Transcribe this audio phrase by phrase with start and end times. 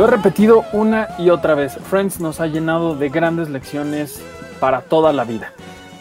[0.00, 1.76] Lo he repetido una y otra vez.
[1.76, 4.24] Friends nos ha llenado de grandes lecciones
[4.58, 5.52] para toda la vida.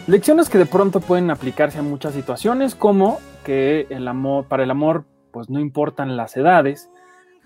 [0.07, 4.71] Lecciones que de pronto pueden aplicarse a muchas situaciones, como que el amor, para el
[4.71, 6.89] amor, pues no importan las edades.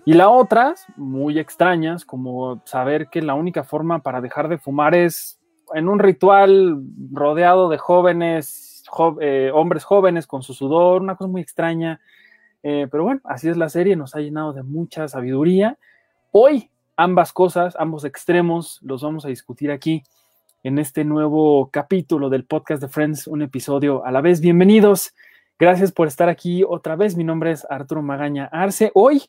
[0.05, 4.94] Y la otras, muy extrañas, como saber que la única forma para dejar de fumar
[4.94, 5.39] es
[5.73, 8.83] en un ritual rodeado de jóvenes,
[9.22, 12.00] eh, hombres jóvenes con su sudor, una cosa muy extraña.
[12.61, 15.80] Eh, pero bueno, así es la serie, nos ha llenado de mucha sabiduría.
[16.36, 20.02] Hoy ambas cosas, ambos extremos, los vamos a discutir aquí
[20.64, 24.42] en este nuevo capítulo del podcast de Friends, un episodio a la vez.
[24.42, 25.14] Bienvenidos,
[25.59, 27.16] gracias por estar aquí otra vez.
[27.16, 28.90] Mi nombre es Arturo Magaña Arce.
[28.95, 29.22] Hoy,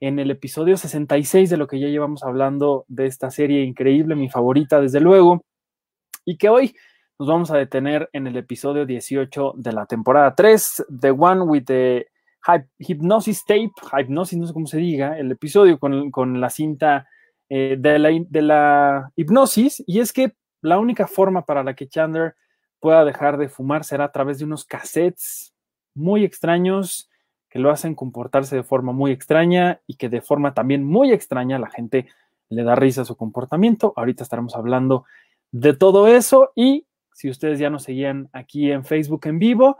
[0.00, 4.28] en el episodio 66 de lo que ya llevamos hablando de esta serie increíble, mi
[4.28, 5.44] favorita desde luego,
[6.24, 6.74] y que hoy
[7.20, 11.66] nos vamos a detener en el episodio 18 de la temporada 3, The One with
[11.66, 12.08] the
[12.78, 17.08] Hypnosis Tape, Hypnosis, no sé cómo se diga, el episodio con, la cinta
[17.48, 21.88] eh, de, la, de la hipnosis, y es que la única forma para la que
[21.88, 22.34] Chandler
[22.80, 25.54] pueda dejar de fumar será a través de unos cassettes
[25.94, 27.10] muy extraños
[27.48, 31.58] que lo hacen comportarse de forma muy extraña y que de forma también muy extraña
[31.58, 32.08] la gente
[32.50, 33.92] le da risa a su comportamiento.
[33.96, 35.04] Ahorita estaremos hablando
[35.50, 39.78] de todo eso y si ustedes ya nos seguían aquí en Facebook en vivo,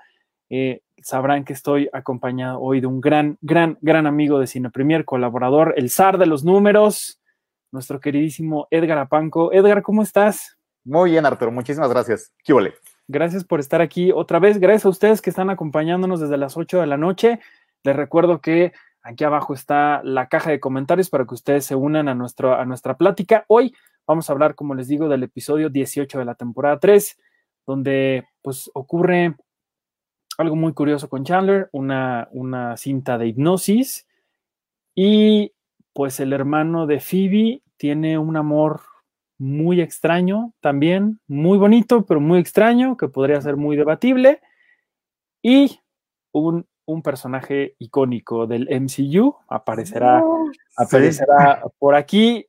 [0.51, 5.05] eh, sabrán que estoy acompañado hoy de un gran, gran, gran amigo de Cine Premier,
[5.05, 7.21] colaborador, el zar de los números,
[7.71, 9.53] nuestro queridísimo Edgar Apanco.
[9.53, 10.57] Edgar, ¿cómo estás?
[10.85, 12.33] Muy bien, Arturo, muchísimas gracias.
[12.43, 12.55] ¿Qué
[13.11, 14.59] Gracias por estar aquí otra vez.
[14.59, 17.41] Gracias a ustedes que están acompañándonos desde las 8 de la noche.
[17.83, 18.73] Les recuerdo que
[19.03, 22.65] aquí abajo está la caja de comentarios para que ustedes se unan a, nuestro, a
[22.67, 23.45] nuestra plática.
[23.49, 23.75] Hoy
[24.07, 27.19] vamos a hablar, como les digo, del episodio 18 de la temporada 3,
[27.67, 29.37] donde pues ocurre
[30.39, 34.07] algo muy curioso con Chandler, una, una cinta de hipnosis
[34.95, 35.53] y
[35.93, 38.81] pues el hermano de Phoebe tiene un amor
[39.37, 44.41] muy extraño también, muy bonito, pero muy extraño, que podría ser muy debatible.
[45.43, 45.81] Y
[46.33, 46.67] un,
[47.05, 50.23] personaje icónico del MCU aparecerá,
[50.77, 52.47] aparecerá por aquí.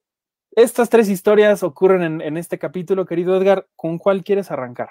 [0.52, 3.68] Estas tres historias ocurren en, en, este capítulo, querido Edgar.
[3.76, 4.90] ¿Con cuál quieres arrancar?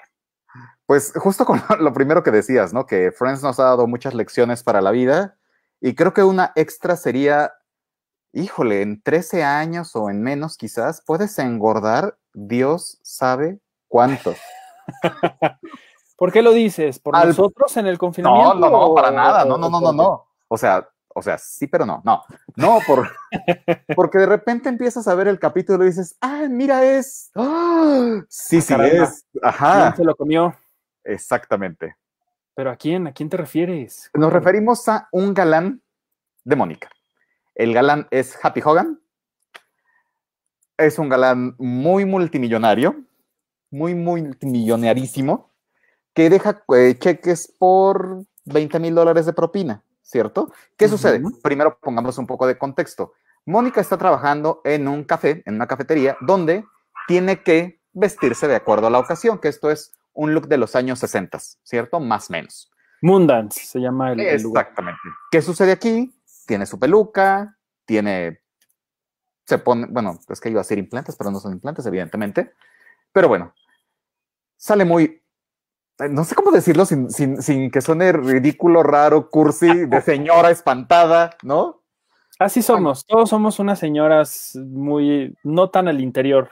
[0.85, 2.85] Pues justo con lo primero que decías, ¿no?
[2.85, 5.37] Que Friends nos ha dado muchas lecciones para la vida
[5.81, 7.53] y creo que una extra sería
[8.33, 14.35] híjole, en 13 años o en menos quizás, puedes engordar, Dios sabe cuánto.
[16.17, 16.99] ¿Por qué lo dices?
[16.99, 18.55] ¿Por nosotros en el confinamiento?
[18.55, 20.25] No, no, no, para nada, no, no, no, no, no.
[20.47, 22.23] O sea, o sea, sí, pero no, no,
[22.55, 23.09] no, por,
[23.95, 28.21] porque de repente empiezas a ver el capítulo y dices, ah, mira, es, ¡Ah!
[28.29, 29.81] sí, ah, sí, es, ajá.
[29.81, 30.55] ¿Quién se lo comió?
[31.03, 31.95] Exactamente.
[32.55, 33.07] ¿Pero a quién?
[33.07, 34.09] ¿A quién te refieres?
[34.13, 35.81] Nos referimos a un galán
[36.43, 36.89] de Mónica.
[37.55, 38.99] El galán es Happy Hogan.
[40.77, 43.03] Es un galán muy multimillonario,
[43.69, 45.51] muy multimillonarísimo,
[46.13, 50.51] que deja eh, cheques por 20 mil dólares de propina, ¿cierto?
[50.77, 51.21] ¿Qué sucede?
[51.41, 53.13] Primero pongamos un poco de contexto.
[53.45, 56.65] Mónica está trabajando en un café, en una cafetería, donde
[57.07, 60.75] tiene que vestirse de acuerdo a la ocasión, que esto es un look de los
[60.75, 61.99] años 60, ¿cierto?
[61.99, 62.71] Más o menos.
[63.01, 64.65] Mundance se llama el, el lugar.
[64.65, 64.99] Exactamente.
[65.31, 66.13] ¿Qué sucede aquí?
[66.49, 67.55] tiene su peluca,
[67.85, 68.41] tiene,
[69.45, 72.53] se pone, bueno, es que iba a ser implantes, pero no son implantes, evidentemente.
[73.11, 73.53] Pero bueno,
[74.57, 75.21] sale muy,
[76.09, 81.81] no sé cómo decirlo sin, sin, que suene ridículo, raro, cursi, de señora espantada, ¿no?
[82.37, 86.49] Así somos, todos somos unas señoras muy, no tan al interior.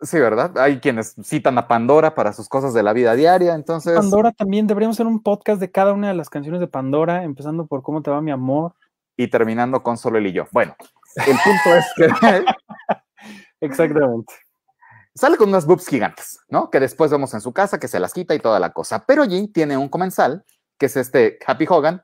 [0.00, 0.58] Sí, ¿verdad?
[0.58, 3.94] Hay quienes citan a Pandora para sus cosas de la vida diaria, entonces...
[3.96, 7.66] Pandora también, deberíamos hacer un podcast de cada una de las canciones de Pandora, empezando
[7.66, 8.74] por ¿Cómo te va mi amor?
[9.16, 10.46] y terminando con solo él y yo.
[10.52, 10.76] Bueno,
[11.16, 12.44] el punto es que...
[13.60, 14.34] Exactamente.
[15.16, 16.70] Sale con unas boobs gigantes, ¿no?
[16.70, 19.04] Que después vemos en su casa, que se las quita y toda la cosa.
[19.06, 20.44] Pero allí tiene un comensal,
[20.78, 22.02] que es este Happy Hogan,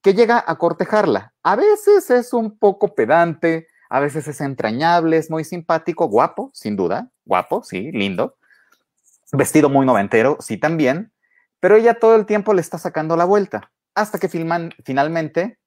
[0.00, 1.34] que llega a cortejarla.
[1.42, 6.74] A veces es un poco pedante, a veces es entrañable, es muy simpático, guapo, sin
[6.74, 8.38] duda, guapo, sí, lindo.
[9.32, 11.12] Vestido muy noventero, sí también,
[11.60, 15.58] pero ella todo el tiempo le está sacando la vuelta, hasta que filman, finalmente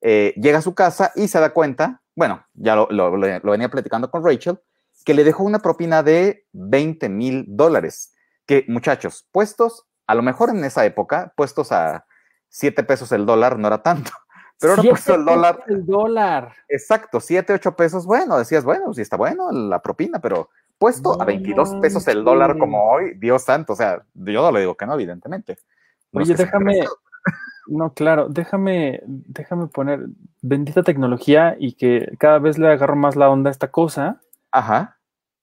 [0.00, 4.24] eh, llega a su casa y se da cuenta, bueno, ya lo, venía platicando con
[4.24, 4.58] Rachel,
[5.04, 8.14] que le dejó una propina de 20 mil dólares.
[8.46, 12.04] Que muchachos, puestos, a lo mejor en esa época, puestos a
[12.48, 14.10] 7 pesos el dólar, no era tanto.
[14.60, 15.64] Pero ahora puesto el dólar.
[15.68, 16.52] El dólar.
[16.68, 18.04] Exacto, 7, 8 pesos.
[18.04, 20.50] Bueno, decías, bueno, sí está bueno la propina, pero
[20.80, 24.60] puesto a 22 pesos el dólar como hoy, Dios santo, o sea, yo no le
[24.60, 25.56] digo que no, evidentemente.
[26.12, 26.84] Oye, déjame,
[27.68, 30.08] No, claro, déjame, déjame poner
[30.42, 34.20] bendita tecnología y que cada vez le agarro más la onda a esta cosa.
[34.52, 35.00] Ajá,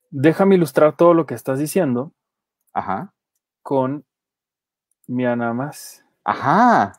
[0.09, 2.13] Déjame ilustrar todo lo que estás diciendo
[2.73, 3.13] ajá,
[3.61, 4.05] con,
[5.07, 6.05] nada más.
[6.23, 6.93] ajá.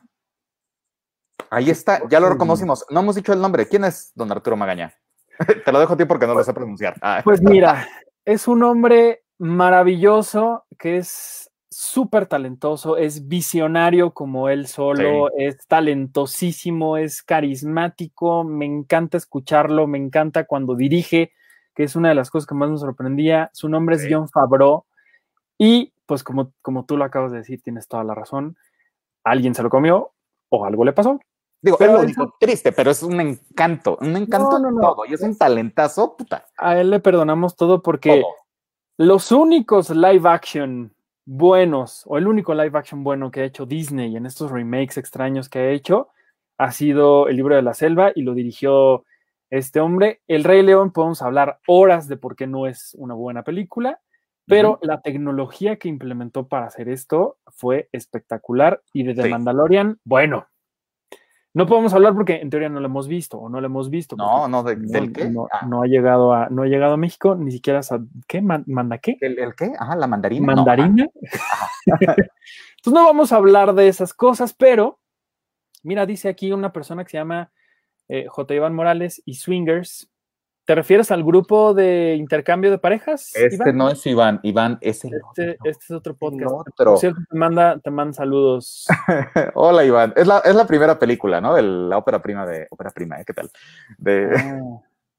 [1.51, 2.85] Ahí está, ya lo reconocimos.
[2.91, 3.67] No hemos dicho el nombre.
[3.67, 4.93] ¿Quién es don Arturo Magaña?
[5.65, 6.95] Te lo dejo a ti porque no lo sé pronunciar.
[7.01, 7.87] Ah, Pues mira,
[8.23, 16.97] es un hombre maravilloso que es súper talentoso, es visionario como él solo, es talentosísimo,
[16.97, 21.31] es carismático, me encanta escucharlo, me encanta cuando dirige,
[21.79, 23.49] que es una de las cosas que más me sorprendía.
[23.53, 24.05] Su nombre es.
[24.09, 24.83] John Favreau
[25.57, 28.57] y pues como, como tú lo acabas de decir, tienes toda la razón,
[29.23, 30.11] alguien se lo comió
[30.49, 31.21] o algo le pasó.
[31.61, 35.05] Digo, pero es lo único triste, pero es un encanto, un encanto No, no, todo.
[35.05, 36.47] Y es un talentazo, puta.
[36.57, 38.23] A él le perdonamos todo porque...
[38.23, 38.33] todo.
[38.97, 40.93] Los únicos live action
[41.23, 45.47] buenos, o el único live action bueno que ha hecho Disney en estos remakes extraños
[45.47, 46.09] que ha hecho,
[46.57, 49.05] ha sido El libro de la selva y lo dirigió
[49.49, 50.21] este hombre.
[50.27, 53.99] El Rey León, podemos hablar horas de por qué no es una buena película,
[54.45, 59.29] pero la tecnología que implementó para hacer esto fue espectacular y de The Sí.
[59.29, 60.47] Mandalorian, bueno.
[61.51, 64.15] No podemos hablar porque en teoría no lo hemos visto o no lo hemos visto.
[64.15, 65.29] No, no, de- no- ¿del qué?
[65.31, 65.65] No, Ah.
[65.65, 68.39] no ha llegado a, no ha llegado a México, ni siquiera sa- ¿qué?
[68.41, 69.17] Man- ¿Manda qué?
[69.19, 69.71] ¿El, el qué?
[69.77, 70.53] Ajá, la mandarina.
[70.53, 71.07] No, mandarina.
[71.85, 74.99] Entonces no vamos a hablar de esas cosas, pero
[75.83, 77.51] mira, dice aquí una persona que se llama
[78.09, 78.53] eh, J.
[78.55, 80.09] Iván Morales y Swingers.
[80.65, 83.35] ¿Te refieres al grupo de intercambio de parejas?
[83.35, 83.75] Este Iván?
[83.77, 85.69] no es Iván, Iván es el Este, otro.
[85.71, 86.51] este es otro podcast.
[86.51, 86.91] otro.
[86.91, 88.85] Por cierto, te manda, te manda saludos.
[89.55, 90.13] Hola, Iván.
[90.15, 91.55] Es la, es la primera película, ¿no?
[91.55, 92.67] De la ópera prima de.
[92.69, 93.23] Ópera prima, ¿eh?
[93.25, 93.49] ¿Qué tal?
[93.97, 94.59] De, Ah,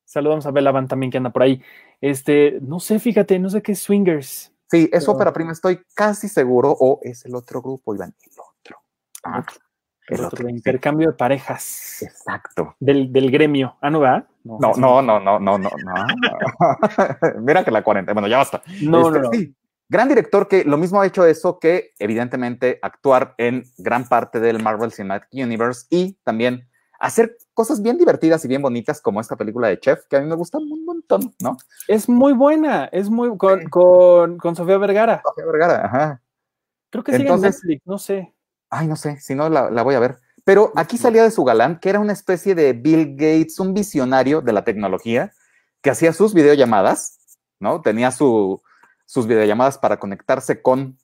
[0.05, 1.61] saludamos a Bella Van también que anda por ahí.
[2.01, 4.53] Este, no sé, fíjate, no sé qué es Swingers.
[4.71, 6.77] sí, es Pero- ópera prima, estoy casi seguro.
[6.79, 8.15] O es el otro grupo, Iván.
[8.23, 8.79] El otro.
[9.25, 9.70] Ah, El el
[10.19, 10.51] otro, sí.
[10.53, 12.75] intercambio de parejas Exacto.
[12.81, 13.77] del, del gremio.
[13.81, 14.27] Ah, no, ¿verdad?
[14.45, 15.71] No, no, no, no, no, no, no.
[17.41, 18.13] Mira que la 40.
[18.13, 18.63] Bueno, ya basta.
[18.83, 19.55] No, Este, no, sí,
[19.91, 24.63] gran director que lo mismo ha hecho eso que evidentemente actuar en gran parte del
[24.63, 26.69] Marvel Cinematic Universe y también
[27.01, 30.27] hacer cosas bien divertidas y bien bonitas como esta película de Chef que a mí
[30.27, 31.57] me gusta un montón, ¿no?
[31.89, 35.23] Es muy buena, es muy con, con, con Sofía Vergara.
[35.25, 36.23] Sofía Vergara, ajá.
[36.91, 38.35] Creo que sigue en Netflix, no sé.
[38.71, 40.19] Ay, no sé, si no la, la voy a ver.
[40.45, 44.41] Pero aquí salía de su galán, que era una especie de Bill Gates, un visionario
[44.41, 45.33] de la tecnología,
[45.83, 47.83] que hacía sus videollamadas, ¿no?
[47.83, 48.63] Tenía su,
[49.07, 50.99] sus videollamadas para conectarse con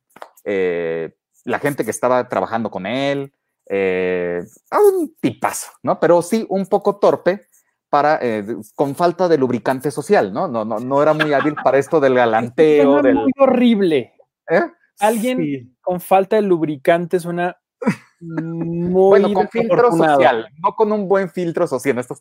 [0.44, 1.14] eh,
[1.44, 3.32] la gente que estaba trabajando con él.
[3.68, 5.98] eh, a un tipazo, ¿no?
[5.98, 7.46] Pero sí un poco torpe
[7.88, 10.48] para, eh, con falta de lubricante social, ¿no?
[10.48, 13.14] No, no, no era muy hábil para esto del galanteo, del...
[13.16, 14.14] muy horrible.
[14.48, 14.62] ¿eh?
[15.00, 15.76] Alguien Sí.
[15.80, 17.56] con falta de lubricante suena
[18.20, 22.20] muy Bueno, con filtro social, no con un buen filtro social en estos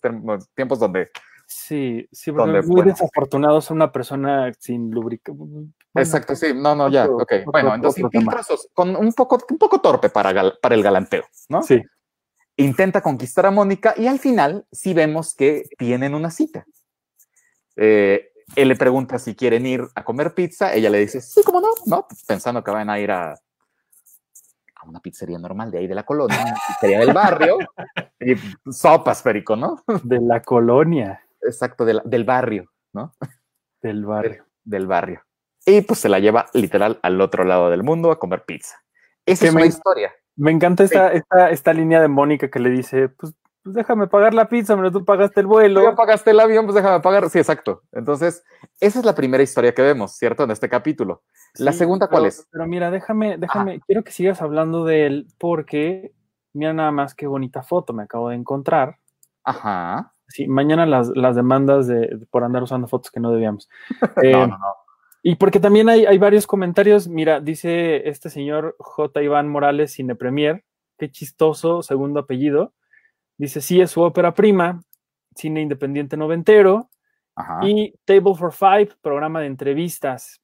[0.53, 1.09] tiempos donde
[1.47, 2.91] Sí, sí, porque Donde, muy bueno.
[2.91, 5.43] desafortunado ser una persona sin lubricante.
[5.93, 7.21] Exacto, sí, no, no, ya, otro- ok.
[7.21, 8.31] otro- bueno, entonces tema.
[8.31, 11.61] filtros con un poco, un poco torpe para, gal- para el galanteo, ¿no?
[11.61, 11.81] Sí.
[12.57, 16.65] Intenta conquistar a Mónica y al final sí vemos que tienen una cita.
[17.75, 21.61] Eh, él le pregunta si quieren ir a comer pizza, ella le dice, sí, cómo
[21.61, 22.07] no, ¿no?
[22.27, 26.37] Pensando que van a ir a, a una pizzería normal de ahí de la colonia,
[26.43, 27.57] una pizzería del barrio,
[28.19, 28.35] y
[28.71, 29.83] sopas, Perico, ¿no?
[30.03, 33.13] De la colonia Exacto, del- del barrio, ¿no?
[33.81, 34.45] del barrio.
[34.63, 35.21] del barrio.
[35.65, 38.77] Y pues se la lleva literal al otro lado del mundo a comer pizza.
[39.25, 40.11] Esa Que es una me- historia.
[40.37, 43.33] Me encanta esta, esta, esta línea de Mónica que le dice, pues,
[43.65, 45.81] pues déjame pagar la pizza, pero tú pagaste el vuelo.
[45.81, 47.27] Ya pagaste el avión, pues déjame pagar.
[47.31, 47.81] Sí, exacto.
[47.91, 48.43] Entonces,
[48.79, 50.43] esa es la primera historia que vemos, ¿cierto?
[50.43, 51.23] En este capítulo.
[51.57, 52.47] La segunda, ¿cuál pero- es?
[52.51, 56.13] Pero mira, déjame, déjame, quiero que sigas hablando de él porque
[56.53, 58.97] mira nada más qué bonita foto me acabo de encontrar.
[59.43, 60.13] Ajá.
[60.27, 63.67] Sí, mañana las, las demandas de, por andar usando fotos que no debíamos.
[64.23, 64.75] Eh, no, no, no.
[65.23, 67.07] Y porque también hay, hay varios comentarios.
[67.07, 69.23] Mira, dice este señor J.
[69.23, 70.63] Iván Morales, Cine Premier,
[70.99, 72.73] qué chistoso, segundo apellido.
[73.37, 74.81] Dice, sí, es su ópera prima,
[75.35, 76.89] cine independiente noventero.
[77.35, 77.59] Ajá.
[77.67, 80.41] Y Table for Five, programa de entrevistas.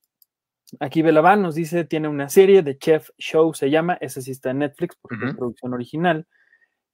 [0.80, 4.52] Aquí Belavan nos dice, tiene una serie de Chef Show, se llama, ese sí está
[4.52, 5.38] en Netflix porque es Ujú.
[5.38, 6.26] producción original.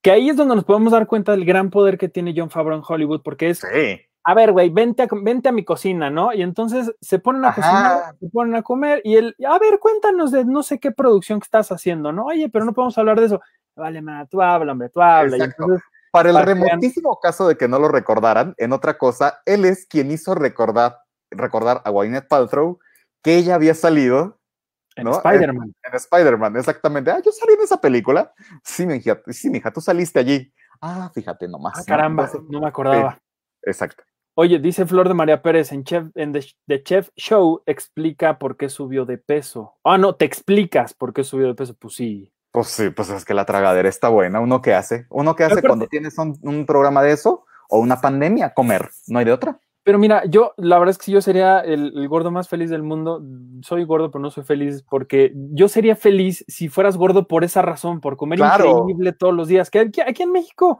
[0.02, 2.78] Que ahí es donde nos podemos dar cuenta del gran poder que tiene John Favreau
[2.78, 4.00] en Hollywood, porque es, Sí.
[4.24, 6.32] a ver, güey, vente a, vente a mi cocina, ¿no?
[6.32, 7.60] Y entonces se ponen a Ajá.
[7.60, 11.40] cocinar, se ponen a comer y él, a ver, cuéntanos de no sé qué producción
[11.40, 12.26] que estás haciendo, ¿no?
[12.26, 13.40] Oye, pero no podemos hablar de eso.
[13.78, 15.36] Vale, tú habla, hombre, tú habla.
[15.36, 15.80] Entonces,
[16.10, 20.10] Para el remotísimo caso de que no lo recordaran, en otra cosa, él es quien
[20.10, 20.98] hizo recordar,
[21.30, 22.80] recordar a Gwyneth Paltrow
[23.22, 24.40] que ella había salido
[24.96, 25.74] En Spider-Man.
[25.84, 27.10] En, Spider-Man, exactamente.
[27.12, 28.32] Ah, yo salí en esa película.
[28.64, 30.52] Sí, mi hija, sí, mi hija, tú saliste allí.
[30.80, 31.78] Ah, fíjate nomás.
[31.78, 33.18] Ah, caramba, no, me acordaba.
[33.62, 34.02] exacto.
[34.34, 38.68] Oye, dice Flor de María Pérez en, Chef, en The, Chef Show, explica por qué
[38.68, 39.74] subió de peso.
[39.82, 41.74] Ah, no, te explicas por qué subió de peso.
[41.74, 42.32] Pues sí.
[42.50, 44.40] Pues sí, pues es que la tragadera está buena.
[44.40, 45.06] ¿Uno qué hace?
[45.10, 48.54] ¿Uno qué hace cuando tienes un, programa de eso o una pandemia?
[48.54, 48.90] Comer.
[49.06, 49.60] No hay de otra.
[49.84, 53.22] Pero mira, yo, la verdad es que yo sería el, gordo más feliz del mundo.
[53.62, 57.62] Soy gordo, pero no soy feliz porque yo sería feliz si fueras gordo por esa
[57.62, 59.70] razón, por comer increíble todos los días.
[59.70, 60.78] Que aquí en México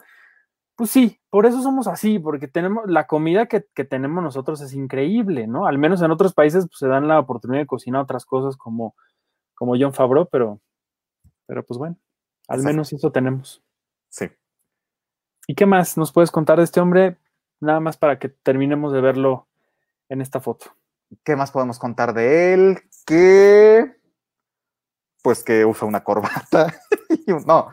[0.79, 5.49] pues sí, por eso somos así, porque tenemos la comida que, tenemos nosotros es increíble,
[5.49, 5.67] ¿no?
[5.67, 8.95] Al menos en otros países pues, se dan la oportunidad de cocinar otras cosas como,
[9.57, 10.61] como John Favreau, pero,
[11.49, 11.97] pero pues bueno,
[12.47, 13.65] al menos eso tenemos.
[14.11, 14.27] Sí.
[15.49, 17.17] ¿Y qué más nos puedes contar de este hombre?
[17.59, 19.49] Nada más para que terminemos de verlo
[20.11, 20.67] en esta foto.
[21.25, 22.79] ¿Qué más podemos contar de él?
[23.07, 23.97] Que
[25.23, 26.75] pues que usa una corbata.
[27.47, 27.69] no,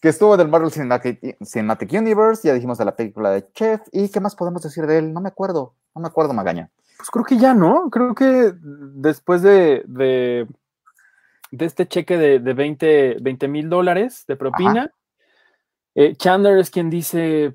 [0.00, 4.08] que estuvo en el Marvel Cinematic, Universe, ya dijimos de la película de Chef, y
[4.08, 6.70] qué más podemos decir de él, no me acuerdo, no me acuerdo, Magaña.
[6.96, 7.90] Pues creo que ya, ¿no?
[7.90, 10.48] Creo que después de, de,
[11.50, 12.54] este cheque de, de
[13.20, 14.92] 20 mil dólares de propina,
[15.94, 17.54] eh, Chandler es quien dice,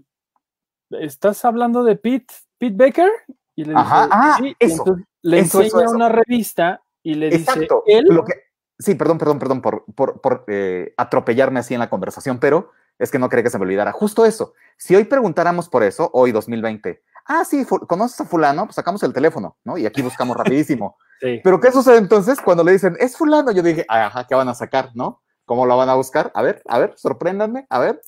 [0.90, 3.12] ¿estás hablando de Pete, Pete Baker?
[3.56, 8.06] Y le dice, ah, eso, le enseña una revista y le dice, él...
[8.10, 8.34] Lo que
[8.80, 13.20] Sí, perdón, perdón, perdón por, por, eh, atropellarme así en la conversación, pero es que
[13.20, 13.92] no quería que se me olvidara.
[13.92, 14.54] Justo eso.
[14.78, 18.66] Si hoy preguntáramos por eso, hoy 2020, ah, sí, ¿conoces a fulano?
[18.66, 19.78] Pues sacamos el teléfono, ¿no?
[19.78, 20.98] Y aquí buscamos rapidísimo.
[21.22, 21.42] sí.
[21.44, 23.52] Pero ¿qué sucede entonces cuando le dicen, es fulano?
[23.52, 25.22] Yo dije, ajá, ¿qué van a sacar, no?
[25.46, 26.32] ¿Cómo lo van a buscar?
[26.36, 28.02] A ver, a ver, sorpréndanme, a ver.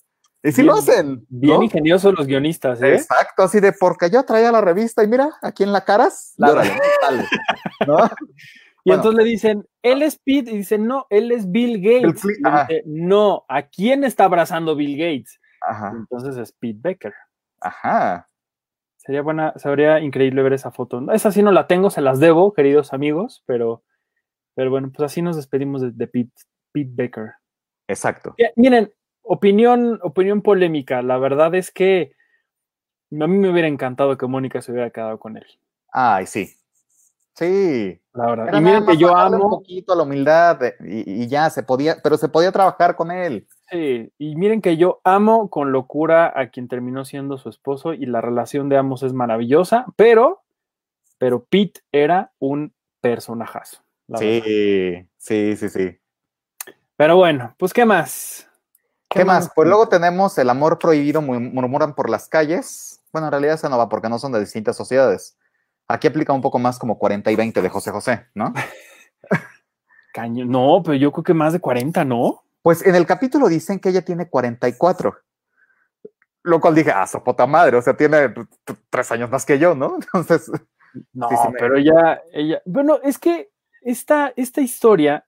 [0.45, 1.25] Y si lo hacen.
[1.27, 2.93] Bien ingeniosos los guionistas, ¿eh?
[2.93, 7.97] Exacto, así de porque yo traía la revista y mira, aquí en la caras, ¿no?
[8.87, 12.21] Y entonces le dicen, él es Pete, y dicen, no, él es Bill Gates.
[12.85, 15.39] no, ¿a quién está abrazando Bill Gates?
[15.91, 17.13] Entonces es Pete Becker.
[17.59, 18.29] Ajá.
[19.05, 21.11] Sería buena, sería increíble ver esa foto.
[21.11, 23.83] Esa sí no la tengo, se las debo, queridos amigos, pero,
[24.55, 26.31] pero bueno, pues así nos despedimos de, Pete,
[26.71, 27.33] Pete Becker.
[27.87, 28.35] Exacto.
[28.55, 31.03] miren, opinión, opinión polémica.
[31.03, 32.13] La verdad es que
[33.11, 35.45] a mí me hubiera encantado que Mónica se hubiera quedado con él.
[35.91, 36.49] Ay, sí,
[37.35, 38.01] Sí.
[38.13, 38.57] La verdad.
[38.57, 39.43] y miren que yo amo.
[39.43, 43.45] Un poquito la humildad y, ya se podía, pero se podía trabajar con él.
[43.69, 48.05] Sí, y miren que yo amo con locura a quien terminó siendo su esposo y
[48.05, 50.43] la relación de ambos es maravillosa, pero,
[51.17, 53.81] pero Pete era un personajazo.
[54.19, 55.97] Sí, sí, sí, sí.
[56.95, 58.47] Pero bueno, pues ¿qué más?
[59.09, 59.51] ¿Qué, más?
[59.55, 63.01] Pues luego tenemos el amor prohibido, murmuran por las calles.
[63.11, 65.37] Bueno, en realidad se no va porque no son de distintas sociedades.
[65.87, 68.53] Aquí aplica un poco más como 40 y 20 de José José, ¿no?
[70.13, 72.44] Caño, no, pero yo creo que más de 40, ¿no?
[72.65, 75.15] Pues en el capítulo dicen que ella tiene 44.
[76.41, 78.33] Lo cual dije, ah, sopota madre, o sea, tiene
[78.89, 79.99] tres años más que yo, ¿no?
[80.13, 80.49] Entonces.
[81.13, 81.29] No,
[81.59, 82.63] pero ella, ella.
[82.65, 85.27] Bueno, es que esta, esta historia,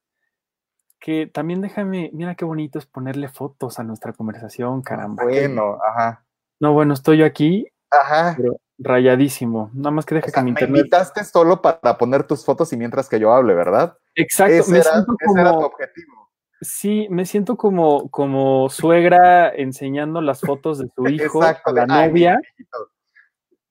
[0.98, 5.22] que también déjame, mira qué bonito es ponerle fotos a nuestra conversación, caramba.
[5.22, 6.24] Bueno, ajá.
[6.58, 7.68] No, bueno, estoy yo aquí.
[7.88, 8.36] Ajá
[8.78, 9.70] rayadísimo.
[9.74, 10.70] Nada más que deje que mi internet.
[10.70, 13.96] Me invitaste solo para poner tus fotos y mientras que yo hable, ¿verdad?
[14.14, 14.54] Exacto.
[14.54, 16.27] Ese, me era, como, era tu objetivo.
[16.60, 22.40] Sí, me siento como, como suegra enseñando las fotos de su hijo a la novia.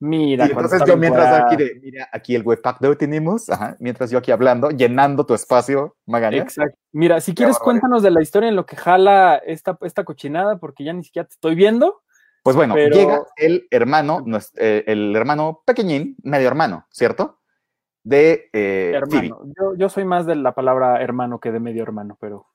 [0.00, 3.76] Mira, y entonces yo mientras aquí de, mira, aquí el webpack de hoy tenemos, ajá,
[3.80, 6.38] mientras yo aquí hablando, llenando tu espacio, Magaña.
[6.38, 6.78] Exacto.
[6.92, 10.84] Mira, si quieres cuéntanos de la historia en lo que jala esta, esta cochinada, porque
[10.84, 12.02] ya ni siquiera te estoy viendo.
[12.44, 14.24] Pues bueno, llega el hermano,
[14.56, 17.40] eh, el hermano pequeñín, medio hermano, ¿cierto?
[18.04, 19.42] De eh, hermano.
[19.76, 22.46] Yo, soy más de la palabra hermano que de medio hermano, pero.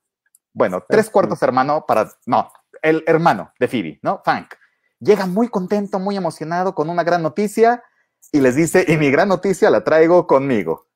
[0.53, 2.11] Bueno, tres cuartos hermano para.
[2.25, 4.21] No, el hermano de Phoebe, ¿no?
[4.23, 4.53] Frank.
[4.99, 7.83] Llega muy contento, muy emocionado con una gran noticia
[8.31, 10.87] y les dice: Y mi gran noticia la traigo conmigo.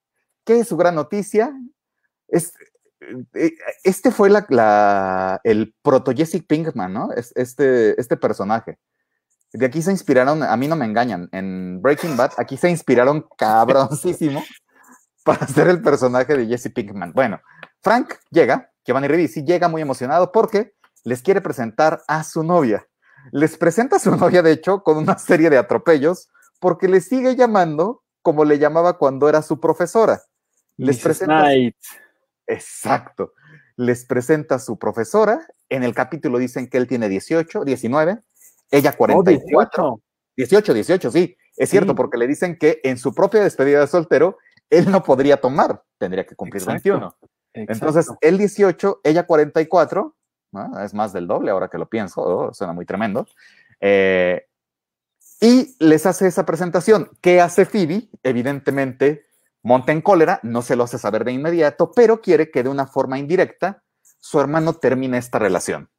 [0.46, 1.54] ¿Qué es su gran noticia?
[2.30, 2.54] Es,
[3.34, 3.52] eh,
[3.84, 7.10] este fue la, el proto Jesse Pinkman, ¿no?
[7.36, 8.78] Este, este personaje.
[9.54, 13.26] De aquí se inspiraron, a mí no me engañan, en Breaking Bad, aquí se inspiraron
[13.38, 14.44] cabroncísimo
[15.24, 17.14] para hacer el personaje de Jesse Pinkman.
[17.14, 17.40] Bueno,
[17.82, 22.88] Frank llega, Giovanni Ribisi llega muy emocionado porque les quiere presentar a su novia.
[23.32, 26.30] Les presenta a su novia, de hecho, con una serie de atropellos
[26.60, 30.22] porque le sigue llamando como le llamaba cuando era su profesora.
[30.78, 31.48] Les presenta.
[32.48, 33.34] Exacto.
[33.76, 35.46] Les presenta a su profesora.
[35.70, 38.20] En el capítulo dicen que él tiene 18, 19,
[38.72, 40.02] ella 44.
[40.38, 40.74] 18.
[40.74, 41.36] 18, sí.
[41.58, 44.38] Es cierto, porque le dicen que en su propia despedida de soltero,
[44.70, 47.16] él no podría tomar, tendría que cumplir 21.
[47.68, 50.16] Entonces, él 18, ella 44,
[50.52, 50.80] ¿no?
[50.84, 53.28] es más del doble ahora que lo pienso, oh, suena muy tremendo.
[53.80, 54.48] Eh,
[55.40, 57.12] y les hace esa presentación.
[57.22, 58.10] ¿Qué hace Phoebe?
[58.24, 59.26] Evidentemente,
[59.62, 62.88] monta en cólera, no se lo hace saber de inmediato, pero quiere que de una
[62.88, 63.84] forma indirecta
[64.20, 65.90] su hermano termine esta relación.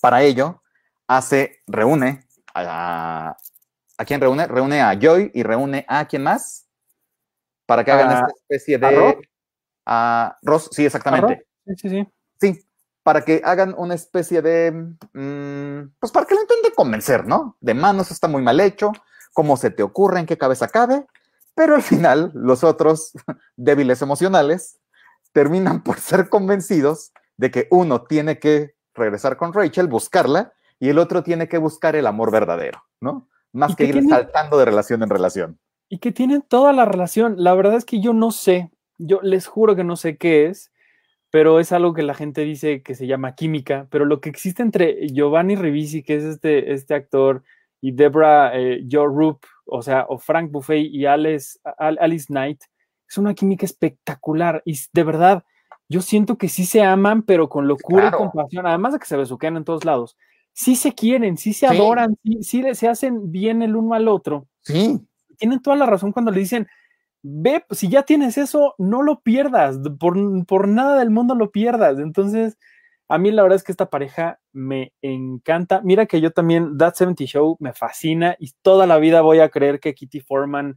[0.00, 0.62] Para ello,
[1.06, 3.36] hace, reúne a,
[3.98, 4.46] ¿a quién reúne?
[4.46, 6.64] Reúne a Joy y reúne a quién más
[7.66, 9.16] para que hagan esta especie de a
[10.42, 11.46] Ross, sí, exactamente.
[11.66, 12.08] Sí, sí, sí.
[12.40, 12.66] Sí,
[13.02, 17.56] para que hagan una especie de, mm, pues para que lo intenten convencer, ¿no?
[17.60, 18.92] De manos está muy mal hecho,
[19.32, 21.06] cómo se te ocurre, en qué cabeza cabe,
[21.54, 23.12] pero al final los otros
[23.56, 24.78] débiles emocionales
[25.32, 30.98] terminan por ser convencidos de que uno tiene que regresar con Rachel, buscarla, y el
[30.98, 33.28] otro tiene que buscar el amor verdadero, ¿no?
[33.52, 35.58] Más que ir saltando de relación en relación.
[35.88, 37.36] Y que tienen toda la relación.
[37.38, 40.72] La verdad es que yo no sé, yo les juro que no sé qué es,
[41.30, 44.62] pero es algo que la gente dice que se llama química, pero lo que existe
[44.62, 47.42] entre Giovanni Ribisi, que es este, este actor,
[47.80, 52.62] y Debra eh, Joe Roop, o sea, o Frank Buffet y Alice, Alice Knight,
[53.08, 55.44] es una química espectacular y de verdad,
[55.88, 59.16] yo siento que sí se aman, pero con locura y compasión, además de que se
[59.16, 60.16] besuquean en todos lados,
[60.52, 64.46] sí se quieren, sí se adoran, sí, sí se hacen bien el uno al otro.
[64.62, 65.00] Sí.
[65.36, 66.68] Tienen toda la razón cuando le dicen,
[67.24, 70.16] ve, si ya tienes eso, no lo pierdas, por,
[70.46, 71.98] por nada del mundo lo pierdas.
[71.98, 72.58] Entonces,
[73.08, 75.80] a mí la verdad es que esta pareja me encanta.
[75.82, 79.48] Mira que yo también, That 70 Show me fascina y toda la vida voy a
[79.48, 80.76] creer que Kitty Foreman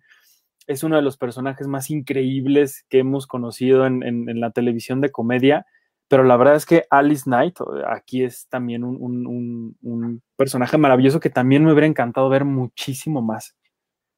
[0.68, 5.12] es uno de los personajes más increíbles que hemos conocido en, en, la televisión de
[5.12, 5.66] comedia.
[6.08, 11.20] Pero la verdad es que Alice Knight aquí es también un, un, un personaje maravilloso
[11.20, 13.58] que también me hubiera encantado ver muchísimo más.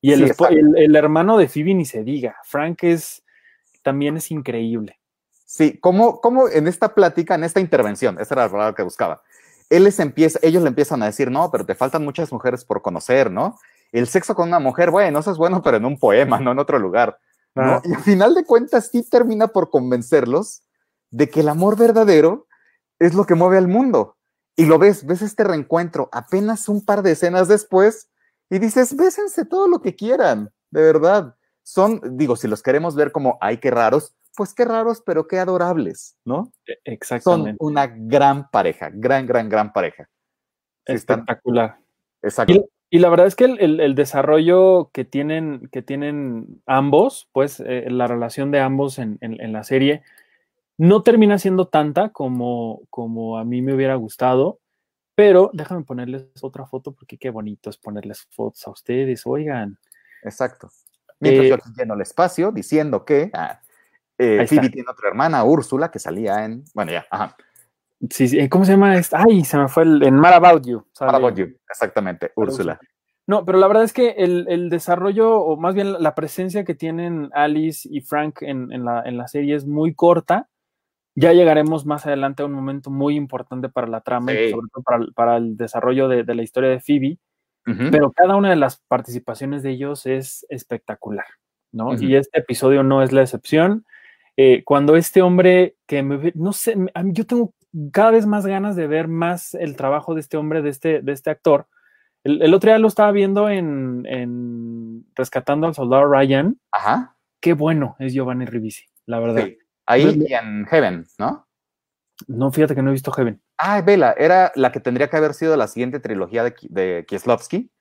[0.01, 0.33] Y el,
[0.75, 2.37] el, hermano de Phoebe ni se diga.
[2.43, 3.23] Frank es
[3.81, 4.99] también es increíble.
[5.45, 9.23] Sí, como, como en esta plática, en esta intervención, esa era la palabra que buscaba.
[9.69, 12.81] Él les empieza, ellos le empiezan a decir, no, pero te faltan muchas mujeres por
[12.81, 13.57] conocer, ¿no?
[13.91, 16.59] El sexo con una mujer, bueno, eso es bueno, pero en un poema, no en
[16.59, 17.17] otro lugar.
[17.55, 17.81] ¿no?
[17.83, 20.61] Y al final de cuentas sí termina por convencerlos
[21.09, 22.47] de que el amor verdadero
[22.99, 24.17] es lo que mueve al mundo.
[24.55, 28.09] Y lo ves, ves este reencuentro apenas un par de escenas después
[28.49, 31.35] y dices, bésense todo lo que quieran, de verdad.
[31.63, 35.37] Son, digo, si los queremos ver como, ay, qué raros, pues qué raros, pero qué
[35.37, 36.51] adorables, ¿no?
[36.65, 37.57] E, exactamente.
[37.59, 40.09] Son una gran pareja, gran, gran, gran pareja.
[40.85, 41.77] Espectacular.
[42.21, 42.69] Exacto.
[42.89, 48.07] Y, la verdad es que el, desarrollo que tienen, que tienen ambos, pues eh, la
[48.07, 50.01] relación de ambos en, la serie,
[50.77, 54.59] no termina siendo tanta como, como a mí me hubiera gustado.
[55.19, 59.77] Pero déjame ponerles otra foto porque qué bonito es ponerles fotos a ustedes, oigan.
[60.23, 60.69] Exacto.
[61.19, 63.59] Mientras yo eh, lleno el espacio diciendo que ah,
[64.17, 66.63] eh, Phoebe tiene otra hermana, Úrsula, que salía en.
[66.73, 67.35] Bueno, ya, ajá.
[68.09, 69.21] Sí, sí, ¿cómo se llama esta?
[69.21, 70.87] Ay, se me fue el, en Mad About You.
[71.01, 72.79] Mad About You, exactamente, Úrsula.
[73.27, 76.75] No, pero la verdad es que el, el, desarrollo, o más bien la presencia que
[76.75, 80.47] tienen Alice y Frank en, en, la, en la serie es muy corta
[81.19, 84.83] ya llegaremos más adelante a un momento muy importante para la trama y sobre todo
[85.13, 87.17] para, el desarrollo de, la historia de Phoebe,
[87.91, 91.25] pero cada una de las participaciones de ellos es espectacular,
[91.71, 91.93] ¿no?
[91.93, 93.85] Y este episodio no es la excepción.
[94.37, 97.53] Eh, cuando este hombre que me no sé, yo tengo
[97.91, 101.11] cada vez más ganas de ver más el trabajo de este hombre, de este, de
[101.11, 101.67] este actor.
[102.23, 106.57] El, otro día lo estaba viendo en, en, Rescatando al Soldado Ryan.
[106.71, 107.15] Ajá.
[107.39, 109.47] Qué bueno es Giovanni Ribisi, la verdad.
[109.89, 111.47] Ahí en Heaven, ¿no?
[112.27, 113.41] No, fíjate que no he visto Heaven.
[113.57, 117.71] Ah, Vela, era la que tendría que haber sido la siguiente trilogía de, de Kieslowski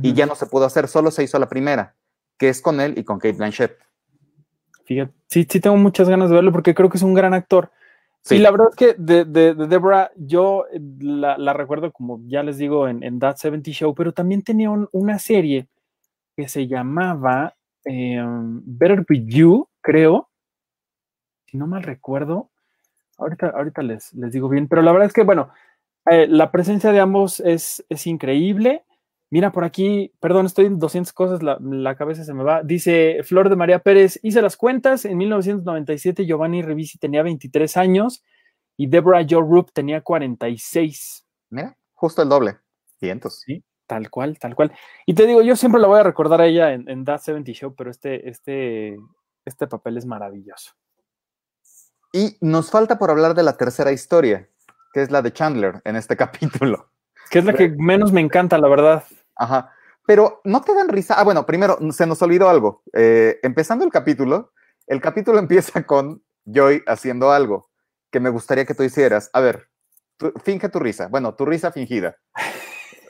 [0.00, 1.94] y ya no se pudo hacer, solo se hizo la primera,
[2.38, 3.76] que es con él y con Kate Blanchett.
[4.84, 7.70] Fíjate, sí, sí tengo muchas ganas de verlo porque creo que es un gran actor.
[8.22, 12.58] Sí, la verdad es que de, de, Deborah, yo eh, la, recuerdo como ya les
[12.58, 15.68] digo en, en That 70 Show, pero también tenía una serie
[16.36, 17.54] que se llamaba
[17.84, 20.27] em, Better With You, creo,
[21.48, 22.50] si no mal recuerdo,
[23.16, 25.50] ahorita, ahorita les, les digo bien, pero la verdad es que, bueno,
[26.10, 28.84] eh, la presencia de ambos es, es, increíble.
[29.30, 32.62] Mira, por aquí, perdón, estoy en 200 cosas, la, la, cabeza se me va.
[32.62, 38.22] Dice Flor de María Pérez, hice las cuentas, en 1997 Giovanni Revisi tenía 23 años
[38.76, 41.26] y Deborah Joe Roop tenía 46.
[41.50, 42.56] Mira, justo el doble,
[42.98, 43.40] cientos.
[43.44, 44.72] Sí, tal cual, tal cual.
[45.04, 47.52] Y te digo, yo siempre la voy a recordar a ella en, en That 70
[47.52, 48.96] Show, pero este, este,
[49.44, 50.72] este papel es maravilloso.
[52.12, 54.48] Y nos falta por hablar de la tercera historia,
[54.92, 56.90] que es la de Chandler en este capítulo.
[57.30, 59.04] Que es la que menos me encanta, la verdad.
[59.36, 59.72] Ajá.
[60.06, 61.14] Pero no te dan risa.
[61.18, 62.82] Ah, bueno, primero se nos olvidó algo.
[62.94, 64.52] Eh, empezando el capítulo,
[64.86, 67.68] el capítulo empieza con Joy haciendo algo
[68.10, 69.28] que me gustaría que tú hicieras.
[69.34, 69.68] A ver,
[70.42, 71.08] finge tu risa.
[71.08, 72.16] Bueno, tu risa fingida.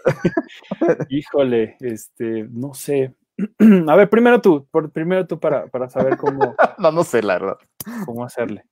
[1.09, 3.15] Híjole, este, no sé.
[3.89, 6.57] A ver, primero tú, por, primero tú para, para saber cómo.
[6.79, 7.59] no, no sé, la verdad.
[8.05, 8.65] Cómo hacerle.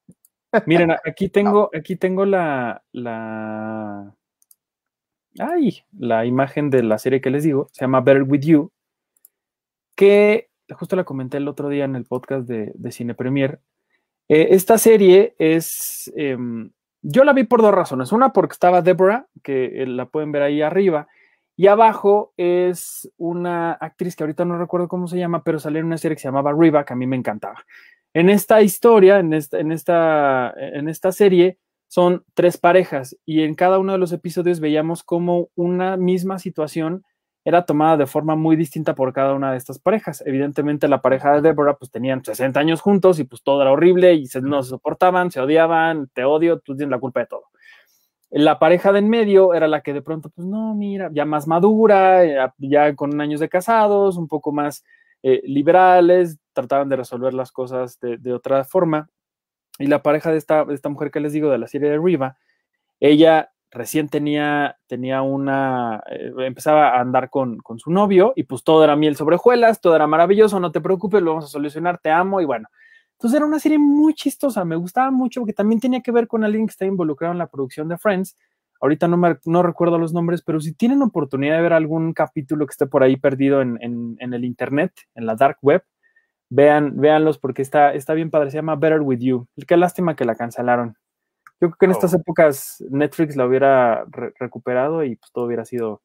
[0.66, 4.14] Miren, aquí tengo, aquí tengo la, la.
[5.38, 7.68] Ay, la imagen de la serie que les digo.
[7.72, 8.72] Se llama Better With You.
[9.94, 13.60] Que justo la comenté el otro día en el podcast de, Cine Premier.
[14.28, 16.12] Eh, esta serie es.
[16.16, 16.70] Em,
[17.02, 18.12] yo la vi por dos razones.
[18.12, 21.06] Una, porque estaba Deborah, que eh, la pueden ver ahí arriba.
[21.56, 25.86] Y abajo es una actriz que ahorita no recuerdo cómo se llama, pero salió en
[25.86, 27.64] una serie que se llamaba Riva, que a mí me encantaba.
[28.16, 30.54] En esta historia, en esta,
[31.12, 36.38] serie, son tres parejas y en cada uno de los episodios veíamos cómo una misma
[36.38, 37.04] situación
[37.44, 40.22] era tomada de forma muy distinta por cada una de estas parejas.
[40.24, 44.14] Evidentemente la pareja de Deborah pues tenían 60 años juntos y pues todo era horrible
[44.14, 47.44] y no se soportaban, se odiaban, te odio, tú tienes la culpa de todo.
[48.30, 51.46] La pareja de en medio era la que de pronto, pues no, mira, ya más
[51.46, 52.22] madura,
[52.56, 54.84] ya, con años de casados, un poco más
[55.22, 59.08] eh, liberales, trataban de resolver las cosas de, otra forma.
[59.78, 62.38] Y la pareja de esta, esta mujer que les digo, de la serie de Riva,
[62.98, 68.64] ella recién tenía, tenía una, eh, empezaba a andar con, con, su novio y pues
[68.64, 71.98] todo era miel sobre hojuelas, todo era maravilloso, no te preocupes, lo vamos a solucionar,
[71.98, 72.68] te amo y bueno,
[73.16, 76.42] entonces era una serie muy chistosa, me gustaba mucho porque también tenía que ver con
[76.44, 78.36] alguien que está involucrado en la producción de Friends.
[78.80, 82.66] Ahorita no, me, no recuerdo los nombres, pero si tienen oportunidad de ver algún capítulo
[82.66, 85.82] que esté por ahí perdido en, en, el internet, en la dark web,
[86.48, 88.50] vean, véanlos porque está, está bien padre.
[88.50, 89.46] Se llama Better With You.
[89.66, 90.96] Qué lástima que la cancelaron.
[91.60, 92.18] Yo creo que en estas oh.
[92.18, 94.04] épocas Netflix la hubiera
[94.38, 96.02] recuperado y pues todo hubiera sido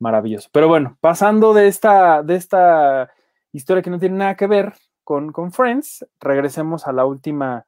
[0.00, 0.48] maravilloso.
[0.52, 3.10] Pero bueno, pasando de esta, de esta
[3.52, 7.66] historia que no tiene nada que ver, con, Friends, regresemos a la última,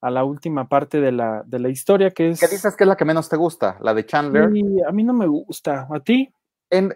[0.00, 2.40] a la última parte de la, de la historia, que es...
[2.40, 3.76] ¿Qué dices que es la que menos te gusta?
[3.80, 4.44] ¿La de Chandler?
[4.44, 5.86] A mí no me gusta.
[5.90, 6.32] ¿A ti?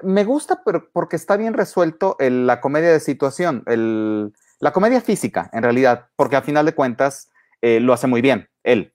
[0.02, 5.50] Me gusta pero porque está bien resuelto la comedia de situación, el, la comedia física,
[5.52, 8.92] en realidad, porque a final de cuentas eh, lo hace muy bien, él.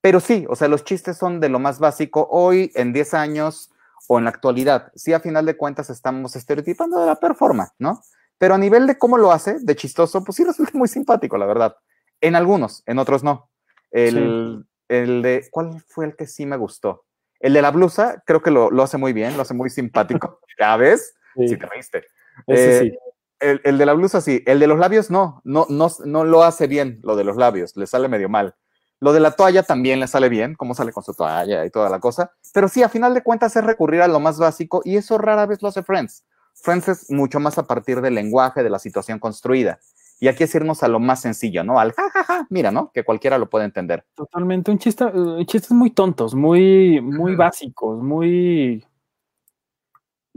[0.00, 3.70] Pero sí, o sea, los chistes son de lo más básico hoy, en 10 años
[4.08, 4.92] o en la actualidad.
[4.94, 8.02] Sí, a final de cuentas estamos estereotipando de la performance, ¿no?
[8.38, 11.46] Pero a nivel de cómo lo hace, de chistoso, pues sí resulta muy simpático, la
[11.46, 11.76] verdad.
[12.20, 13.50] En algunos, en otros no.
[13.90, 17.04] El, el de, ¿cuál fue el que sí me gustó?
[17.40, 20.40] El de la blusa, creo que lo, lo hace muy bien, lo hace muy simpático.
[20.58, 21.14] ¿Ya ves?
[21.36, 22.04] Sí, sí te reíste.
[22.46, 22.98] Eh, sí.
[23.40, 26.44] El, el, de la blusa sí, el de los labios no, no, no, no lo
[26.44, 28.54] hace bien, lo de los labios, le sale medio mal.
[29.00, 31.90] Lo de la toalla también le sale bien, cómo sale con su toalla y toda
[31.90, 32.32] la cosa.
[32.54, 35.44] Pero sí, a final de cuentas es recurrir a lo más básico y eso rara
[35.44, 36.24] vez lo hace Friends.
[36.54, 39.78] Friends es mucho más a partir del lenguaje, de la situación construida.
[40.24, 41.78] Y aquí es irnos a lo más sencillo, ¿no?
[41.78, 42.90] Al jajaja, mira, ¿no?
[42.94, 44.06] Que cualquiera lo puede entender.
[44.14, 48.82] Totalmente, un chiste, uh, chistes muy tontos, muy, muy básicos, muy.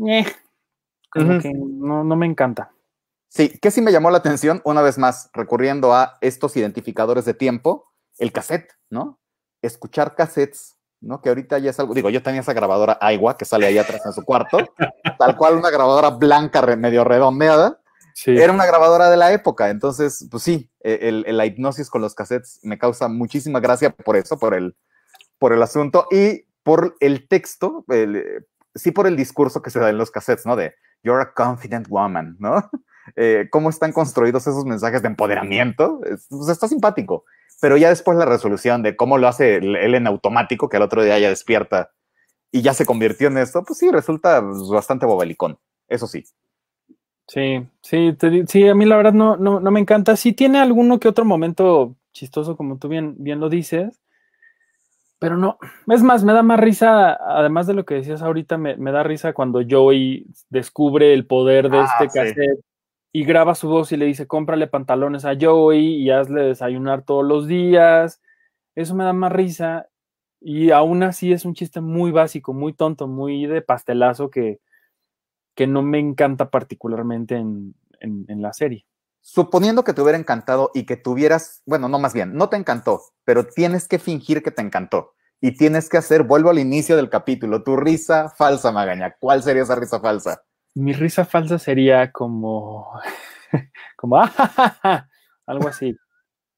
[0.05, 0.25] Eh,
[1.09, 2.73] como que no, no me encanta.
[3.29, 7.35] Sí, que sí me llamó la atención, una vez más, recurriendo a estos identificadores de
[7.35, 9.21] tiempo, el cassette, ¿no?
[9.61, 11.21] Escuchar cassettes ¿no?
[11.21, 14.05] Que ahorita ya es algo, digo, yo tenía esa grabadora Aiwa que sale ahí atrás
[14.05, 14.57] en su cuarto,
[15.17, 17.79] tal cual una grabadora blanca medio redondeada.
[18.25, 22.15] Era una grabadora de la época, entonces, pues sí, e, el, la hipnosis con los
[22.15, 24.75] cassettes me causa muchísima gracia por eso, por el,
[25.39, 27.85] por el asunto y por el texto,
[28.75, 30.55] sí por el discurso que se da en los cassettes, ¿no?
[30.55, 32.69] De You're a confident woman, ¿no?
[33.15, 37.23] Eh, cómo están construidos esos mensajes de empoderamiento, pues está simpático
[37.59, 41.03] pero ya después la resolución de cómo lo hace él en automático, que al otro
[41.03, 41.91] día ya despierta
[42.51, 46.25] y ya se convirtió en esto, pues sí, resulta pues, bastante bobelicón, eso sí.
[47.27, 48.15] Sí, sí,
[48.47, 50.15] sí, a mí la verdad no, no, me encanta.
[50.15, 54.01] Sí tiene alguno que otro momento chistoso, como tú bien, bien lo dices,
[55.19, 55.57] pero no.
[55.87, 59.33] Es más, me da más risa, además de lo que decías ahorita, me, da risa
[59.33, 62.61] cuando Joey descubre el poder de ah, este cassette
[63.11, 67.25] y graba su voz y le dice, cómprale pantalones a Joey y hazle desayunar todos
[67.25, 68.21] los días.
[68.75, 69.87] Eso me da más risa.
[70.39, 74.59] Y aún así es un chiste muy básico, muy tonto, muy de pastelazo que,
[75.57, 78.85] que no me encanta particularmente en, en, la serie.
[79.21, 83.01] Suponiendo que te hubiera encantado y que tuvieras, bueno, no más bien, no te encantó,
[83.25, 85.15] pero tienes que fingir que te encantó.
[85.41, 89.15] Y tienes que hacer, vuelvo al inicio del capítulo, tu risa falsa, Magaña.
[89.19, 90.41] ¿Cuál sería esa risa falsa?
[90.77, 92.87] mi risa falsa sería como,
[93.97, 95.07] como, ah,
[95.47, 95.97] algo así.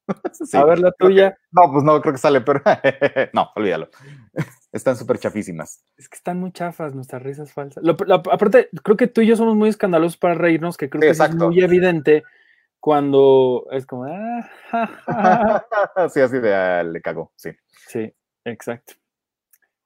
[0.54, 1.38] a ver la tuya.
[1.52, 2.62] no, pues no, creo que sale, pero
[3.34, 3.90] no, olvídalo.
[4.72, 5.84] Están súper chafísimas.
[5.98, 7.84] Es que están muy chafas nuestras risas falsas.
[8.32, 11.36] aparte, creo que tú y yo somos muy escandalosos para reírnos, que creo que es
[11.36, 12.24] muy evidente,
[12.80, 14.50] cuando es como, ah,
[16.14, 17.52] sí, así de ah, le cago, sí.
[17.88, 18.14] Sí,
[18.46, 18.94] exacto.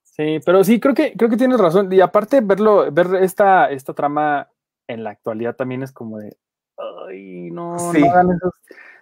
[0.03, 1.91] Sí, pero sí, creo que, creo que tienes razón.
[1.91, 4.47] Y aparte, verlo, ver esta, esta trama
[4.87, 6.37] en la actualidad también es como de,
[6.77, 8.53] ay, no, no hagan esos.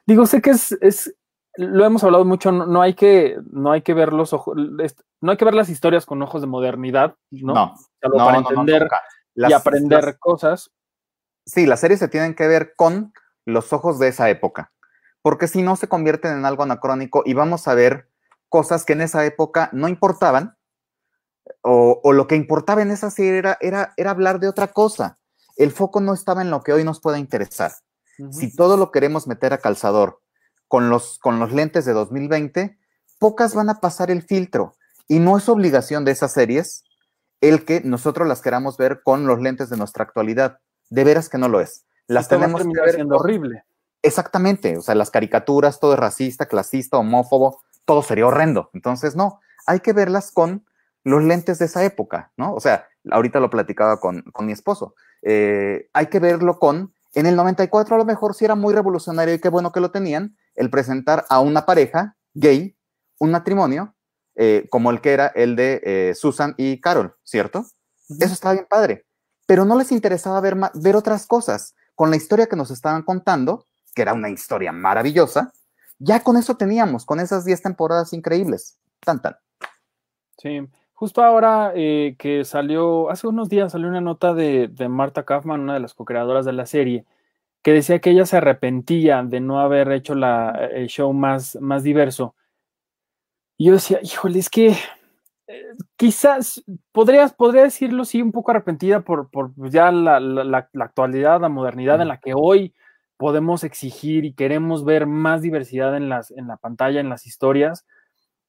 [0.05, 1.15] Digo, sé que es, es,
[1.55, 5.37] lo hemos hablado mucho, no, hay que, no hay que ver los ojos, no hay
[5.37, 7.53] que ver las historias con ojos de modernidad, ¿no?
[7.53, 7.75] No,
[8.17, 8.87] para entender
[9.35, 10.71] y aprender cosas.
[11.45, 13.13] Sí, las series se tienen que ver con
[13.45, 14.71] los ojos de esa época,
[15.21, 18.09] porque si no se convierten en algo anacrónico y vamos a ver
[18.49, 20.57] cosas que en esa época no importaban,
[21.61, 25.19] o, lo que importaba en esa serie era, era, era, hablar de otra cosa.
[25.57, 27.71] El foco no estaba en lo que hoy nos pueda interesar.
[28.31, 30.21] Si todo lo queremos meter a calzador
[30.67, 32.77] con los, con los lentes de 2020,
[33.19, 34.73] pocas van a pasar el filtro.
[35.07, 36.83] Y no es obligación de esas series
[37.41, 40.59] el que nosotros las queramos ver con los lentes de nuestra actualidad.
[40.89, 41.85] De veras que no lo es.
[42.07, 42.95] Las tenemos que ver.
[42.95, 43.63] Siendo horrible.
[44.01, 44.77] Exactamente.
[44.77, 48.69] O sea, las caricaturas, todo es racista, clasista, homófobo, todo sería horrendo.
[48.73, 50.65] Entonces, no, hay que verlas con
[51.03, 52.53] los lentes de esa época, ¿no?
[52.53, 54.95] O sea, ahorita lo platicaba con, mi esposo.
[55.21, 59.33] Eh, hay que verlo con, en el 94 a lo mejor sí era muy revolucionario
[59.33, 62.77] y qué bueno que lo tenían, el presentar a una pareja gay,
[63.19, 63.95] un matrimonio,
[64.35, 67.65] eh, como el que era el de eh, Susan y Carol, ¿cierto?
[68.07, 69.05] Eso estaba bien padre.
[69.45, 71.75] Pero no les interesaba ver, ver otras cosas.
[71.95, 75.53] Con la historia que nos estaban contando, que era una historia maravillosa,
[75.99, 78.79] ya con eso teníamos, con esas 10 temporadas increíbles.
[79.01, 79.35] Tan, tan.
[80.37, 80.67] Sí,
[81.01, 85.61] justo ahora eh, que salió, hace unos días salió una nota de, de Marta Kaufman,
[85.61, 87.07] una de las co-creadoras de la serie,
[87.63, 91.81] que decía que ella se arrepentía de no haber hecho la, el show más, más
[91.81, 92.35] diverso.
[93.57, 94.75] Y yo decía, híjole, es que
[95.47, 100.85] eh, quizás podrías, podría decirlo, sí, un poco arrepentida por, por ya la, la, la,
[100.85, 102.75] actualidad, la modernidad en la que hoy
[103.17, 107.87] podemos exigir y queremos ver más diversidad en, las, en la pantalla, en las historias.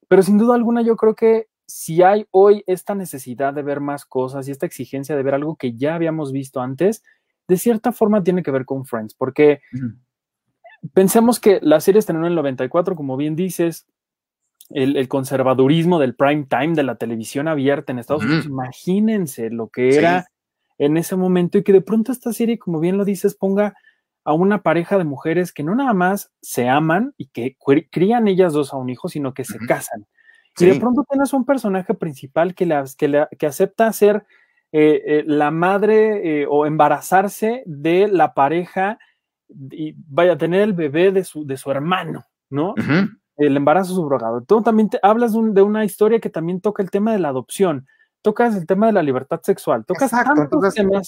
[0.07, 4.05] Pero sin duda alguna yo creo que si hay hoy esta necesidad de ver más
[4.05, 7.03] cosas y esta exigencia de ver algo que ya habíamos visto antes,
[7.47, 9.61] de cierta forma tiene que ver con Friends, porque
[10.93, 13.85] pensemos que la serie estrenó en el 94, como bien dices,
[14.69, 19.95] el, conservadurismo del prime time de la televisión abierta en Estados Unidos, imagínense lo que
[19.95, 20.27] era
[20.77, 23.75] en ese momento y que de pronto esta serie, como bien lo dices, ponga
[24.25, 27.57] a una pareja de mujeres que no nada más se aman y que
[27.91, 30.07] crían ellas dos a un hijo, sino que se casan.
[30.59, 34.25] Y de pronto tienes un personaje principal que, que, que acepta ser
[34.75, 38.97] eh, eh, la madre eh, o embarazarse de la pareja
[39.69, 42.73] y vaya a tener el bebé de su, de su hermano, ¿no?
[43.37, 44.41] El embarazo subrogado.
[44.41, 47.87] Tú también te, hablas de, una historia que también toca el tema de la adopción
[48.23, 50.57] tocas el tema de la libertad sexual, tocas Exacto,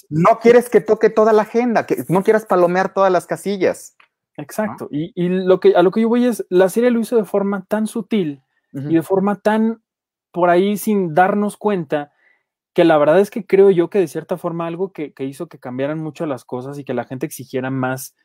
[0.10, 3.96] No quieres que toque toda la agenda, que no quieras palomear todas las casillas.
[4.36, 4.90] Exacto.
[4.92, 7.64] Y, lo que, a lo que yo voy es, la serie lo hizo de forma
[7.70, 8.44] tan sutil
[8.76, 9.82] y de forma tan
[10.32, 12.12] por ahí sin darnos cuenta,
[12.74, 15.48] que la verdad es que creo yo que de cierta forma algo que, que hizo
[15.48, 18.16] que cambiaran mucho las cosas y que la gente exigiera más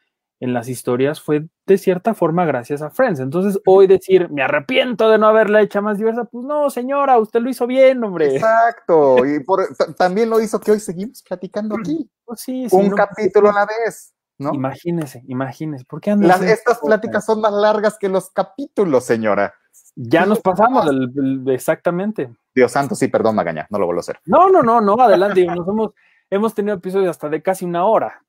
[0.40, 3.20] en las historias fue de cierta forma gracias a Friends.
[3.20, 7.40] Entonces, hoy decir, me arrepiento de no haberla hecha más diversa, pues no, señora, usted
[7.40, 8.34] lo hizo bien, hombre.
[8.34, 9.44] Exacto, y
[9.98, 12.10] también lo hizo que hoy seguimos platicando aquí.
[12.24, 14.54] Pues sí, Un capítulo a la vez, ¿no?
[14.54, 15.84] Imagínese, imagínese.
[15.84, 19.54] ¿Por qué Las, Estas pláticas son más largas que los capítulos, señora.
[19.96, 20.86] Ya nos pasamos,
[21.48, 22.30] exactamente.
[22.54, 24.18] Dios santo, sí, perdón, Magaña, no lo vuelvo a hacer.
[24.24, 25.92] No, no, no, no, adelante, nos hemos
[26.30, 28.22] hemos tenido episodios hasta de casi una hora,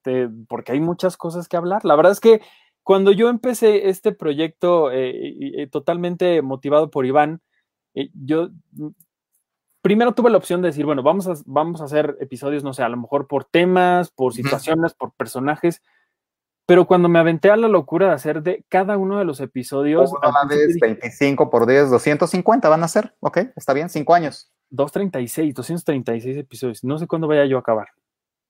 [0.47, 1.85] porque hay muchas cosas que hablar.
[1.85, 2.41] La verdad es que
[2.83, 7.41] cuando yo empecé este proyecto eh, totalmente motivado por Iván,
[7.93, 8.49] eh, yo
[9.81, 12.81] primero tuve la opción de decir, bueno, vamos a, vamos a hacer episodios, no sé,
[12.81, 15.83] a lo mejor por temas, por situaciones, por personajes,
[16.71, 20.09] pero cuando me aventé a la locura de hacer de cada uno de los episodios...
[20.13, 24.53] Una vez, 25 por 10, 250 van a ser, ok, está bien, 5 años.
[24.69, 26.81] 236, 236 episodios.
[26.85, 27.89] No sé cuándo vaya yo a acabar.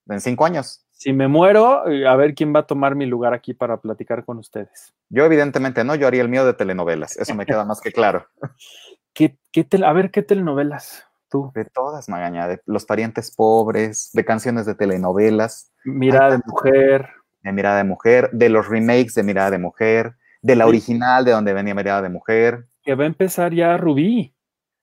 [0.08, 0.86] En cinco años.
[0.92, 4.24] Si me muero, eh, a ver quién va a tomar mi lugar aquí para platicar
[4.24, 4.94] con ustedes.
[5.10, 8.28] Yo evidentemente no, yo haría el mío de telenovelas, eso me queda más que claro.
[9.14, 11.08] ¿Qué, qué a ver, ¿qué telenovelas?
[11.28, 11.52] Tú.
[11.56, 15.72] De todas, Magaña, de Los Parientes Pobres, de canciones de telenovelas.
[15.86, 17.10] Mirada de Mujer.
[17.44, 21.32] De Mirada de Mujer, de los remakes de Mirada de Mujer, de la original de
[21.32, 22.68] donde venía Mirada de Mujer.
[22.84, 24.34] Que va a empezar ya Rubí.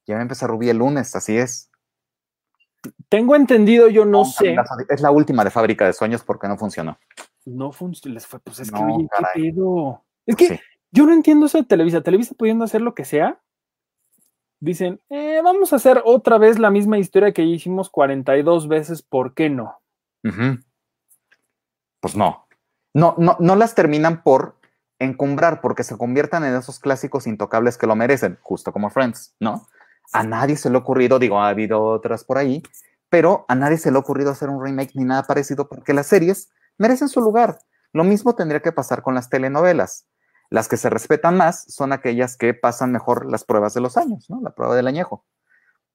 [0.05, 1.69] Ya va a empezar Rubí el lunes, así es.
[3.09, 4.55] Tengo entendido, yo no, sé.
[4.89, 6.97] Es la última de Fábrica de Sueños porque no funcionó.
[7.45, 10.03] No funcionó, les fue, pues es que, oye, ¿qué pedo?
[10.25, 10.59] Es que
[10.91, 12.01] yo no entiendo eso de Televisa.
[12.01, 13.41] Televisa pudiendo hacer lo que sea,
[14.59, 19.33] dicen, eh, vamos a hacer otra vez la misma historia que hicimos 42 veces, ¿por
[19.33, 19.79] qué no?
[21.99, 22.45] Pues no.
[22.93, 24.55] No, no, no las terminan por
[24.99, 29.67] encumbrar porque se conviertan en esos clásicos intocables que lo merecen, justo como Friends, ¿no?
[30.11, 32.63] A nadie se le ha ocurrido, digo, ha habido otras por ahí,
[33.09, 36.07] pero a nadie se le ha ocurrido hacer un remake ni nada parecido porque las
[36.07, 37.59] series merecen su lugar.
[37.93, 40.07] Lo mismo tendría que pasar con las telenovelas.
[40.49, 44.29] Las que se respetan más son aquellas que pasan mejor las pruebas de los años,
[44.29, 44.41] ¿no?
[44.41, 45.25] La prueba del añejo.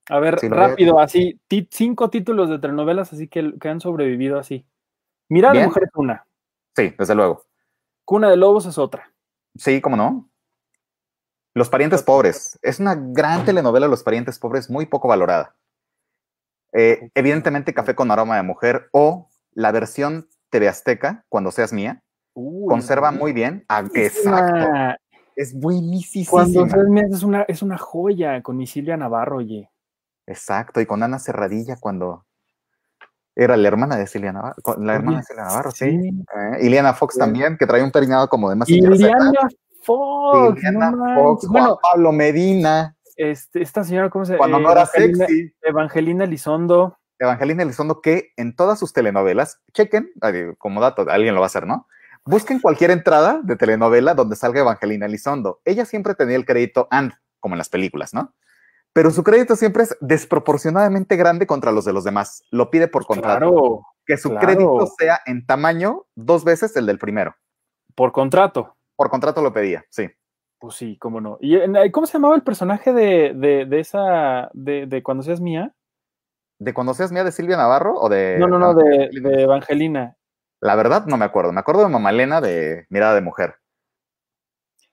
[0.09, 4.65] A ver, rápido, así, cinco títulos de telenovelas así que, que han sobrevivido así.
[5.29, 6.25] Mira mujer es una.
[6.75, 7.45] Sí, desde luego.
[8.03, 9.11] Cuna de Lobos es otra.
[9.55, 10.29] Sí, cómo no.
[11.53, 12.59] Los parientes pobres.
[12.61, 15.55] Es una gran telenovela, Los parientes pobres, muy poco valorada.
[16.73, 22.03] Eh, evidentemente, Café con aroma de mujer o la versión TV Azteca, cuando seas mía,
[22.33, 23.63] conserva muy bien.
[23.69, 24.67] Ah, exacto.
[25.37, 26.25] Es buenísimo.
[26.29, 29.71] Cuando seas mía es una, es una joya con Isilia Navarro, oye.
[30.27, 32.25] Exacto, y con Ana Cerradilla cuando
[33.35, 35.85] era la hermana de Silvia Navarro, la hermana de Silvia Navarro, sí.
[35.85, 38.69] Eh, Iliana Fox también, que trae un peinado como de más.
[38.69, 39.31] Iliana
[39.83, 40.57] Fox.
[40.57, 42.95] Iliana Fox, Juan Pablo Medina.
[43.17, 45.53] Este, esta señora, ¿cómo se Cuando no era sexy.
[45.61, 46.97] Evangelina Elizondo.
[47.19, 50.11] Evangelina Elizondo, que en todas sus telenovelas, chequen,
[50.57, 51.87] como dato, alguien lo va a hacer, ¿no?
[52.25, 55.61] Busquen cualquier entrada de telenovela donde salga Evangelina Elizondo.
[55.63, 58.33] Ella siempre tenía el crédito and, como en las películas, ¿no?
[58.95, 62.45] Pero su crédito siempre es desproporcionadamente grande contra los de los demás.
[62.49, 63.39] Lo pide por contrato.
[63.39, 67.35] Claro, que su crédito sea en tamaño dos veces el del primero.
[67.93, 68.77] Por contrato.
[68.95, 70.07] Por contrato lo pedía, sí.
[70.59, 71.37] Pues sí, cómo no.
[71.41, 75.75] ¿Y eh, cómo se llamaba el personaje de, esa, de, Cuando seas mía?
[76.57, 78.37] ¿De Cuando seas mía de Silvia Navarro o de...
[78.39, 80.15] No, no, no, de, Evangelina.
[80.61, 81.51] La verdad no me acuerdo.
[81.51, 83.55] Me acuerdo de Mamalena de Mirada de Mujer.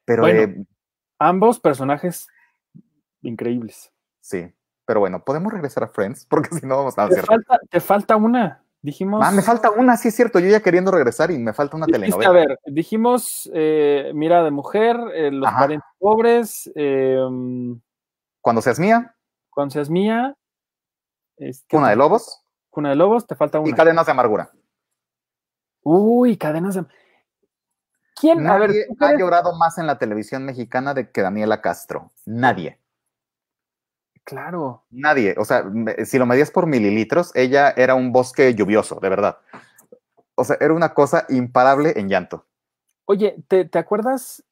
[0.05, 0.27] Pero...
[0.27, 0.57] Eh,
[1.21, 2.27] ambos personajes
[3.21, 3.92] increíbles.
[4.23, 4.55] Sí,
[4.87, 7.25] pero bueno, podemos regresar a Friends porque si no vamos a hacer.
[7.69, 9.21] Te falta una, dijimos.
[9.23, 11.87] Ah, me falta una, sí es cierto, yo ya queriendo regresar y me falta una
[11.87, 12.31] telenovela.
[12.31, 16.71] A ver, dijimos eh, Mira de Mujer, eh, Los Parientes Pobres.
[16.75, 17.81] Em,
[18.41, 19.15] cuando seas mía.
[19.51, 20.37] Cuando seas mía.
[21.37, 22.41] Este, Cuna de Lobos.
[22.71, 23.69] Cuna de Lobos, te falta una.
[23.69, 24.51] Y Cadenas de Amargura.
[25.83, 26.87] Uy, Cadenas de
[28.15, 32.13] ¿Quién Nadie ha llorado más en la televisión mexicana de que Daniela Castro?
[32.25, 32.79] Nadie.
[34.25, 34.85] Claro.
[34.91, 35.65] Nadie, o sea,
[36.05, 39.39] si lo medías por mililitros, ella era un bosque lluvioso, de verdad.
[40.35, 42.47] O sea, era una cosa imparable en llanto.
[43.05, 44.45] Oye, ¿te, acuerdas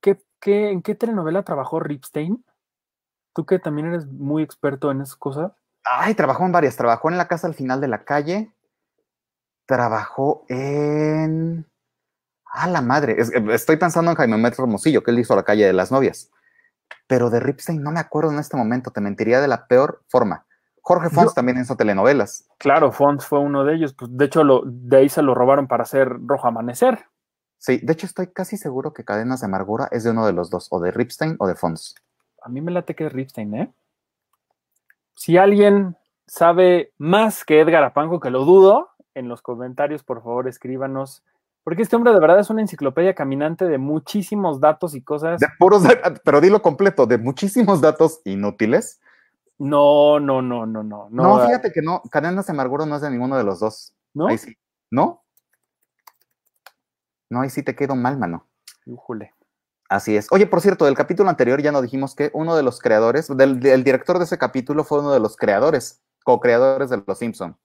[0.00, 2.44] qué, en qué telenovela trabajó Ripstein?
[3.34, 5.52] Tú que también eres muy experto en esas cosas.
[5.84, 6.76] Ay, trabajó en varias.
[6.76, 8.54] Trabajó en La Casa al Final de la Calle.
[9.66, 11.66] Trabajó en...
[12.46, 13.16] Ah, la madre.
[13.52, 16.30] estoy pensando en Jaime Metro Hermosillo, que él hizo La Calle de las Novias
[17.06, 20.46] pero de Ripstein no me acuerdo en este momento, te mentiría de la peor forma.
[20.80, 22.46] Jorge Fons también hizo telenovelas.
[22.58, 23.94] Claro, Fons fue uno de ellos.
[23.94, 27.06] Pues, de hecho, lo, de ahí se lo robaron para hacer Rojo Amanecer.
[27.56, 30.50] Sí, de hecho estoy casi seguro que Cadenas de Amargura es de uno de los
[30.50, 31.94] dos, o de Ripstein o de Fons.
[32.42, 33.72] A mí me late que es Ripstein, ¿eh?
[35.14, 40.48] Si alguien sabe más que Edgar Apanjo, que lo dudo, en los comentarios, por favor,
[40.48, 41.22] escríbanos
[41.64, 45.40] porque este hombre de verdad es una enciclopedia caminante de muchísimos datos y cosas.
[45.40, 45.82] De puros,
[46.24, 49.00] pero dilo completo, de muchísimos datos inútiles.
[49.58, 51.08] No, no, no, no, no.
[51.10, 53.94] No, fíjate que no, Cadenas de Amargura no es de ninguno de los dos.
[54.12, 54.26] ¿No?
[54.26, 54.56] Ahí sí.
[54.90, 55.24] ¿No?
[57.30, 58.46] No, ahí sí te quedo mal, mano.
[58.84, 59.32] Híjole.
[59.88, 60.26] Así es.
[60.30, 63.60] Oye, por cierto, del capítulo anterior ya nos dijimos que uno de los creadores, del,
[63.60, 67.56] director de ese capítulo fue uno de los creadores, co-creadores de Los Simpson.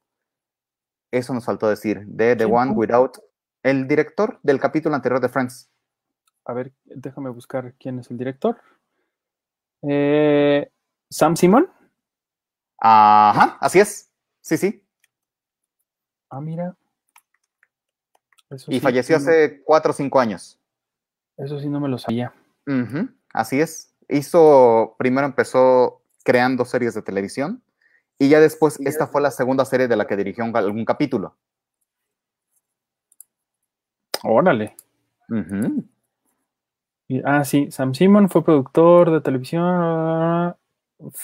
[1.12, 3.18] Eso nos faltó decir, de The One Without
[3.64, 5.70] el director del capítulo anterior de Friends.
[6.46, 8.58] A ver, déjame buscar quién es el director.
[9.82, 10.70] Eh,
[11.10, 11.70] Sam Simon.
[12.80, 14.10] Ajá, así es.
[14.42, 14.84] Sí, sí.
[16.30, 16.76] Ah, mira.
[18.68, 20.60] y falleció hace cuatro o cinco años.
[21.38, 22.34] Eso sí no me lo sabía.
[23.34, 23.96] así es.
[24.08, 27.64] Hizo, primero empezó creando series de televisión
[28.18, 31.38] y ya después esta fue la segunda serie de la que dirigió algún capítulo.
[34.24, 34.76] Órale.
[37.24, 40.56] ah, sí, Sam Simon fue productor de televisión,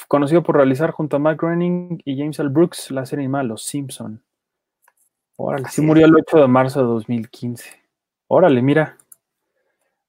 [0.07, 2.49] conocido por realizar junto a Mike Groening y James L.
[2.49, 4.23] Brooks la serie animada Los Simpson.
[5.37, 7.83] Órale, sí murió el 8 de marzo de 2015.
[8.27, 8.97] Órale, mira.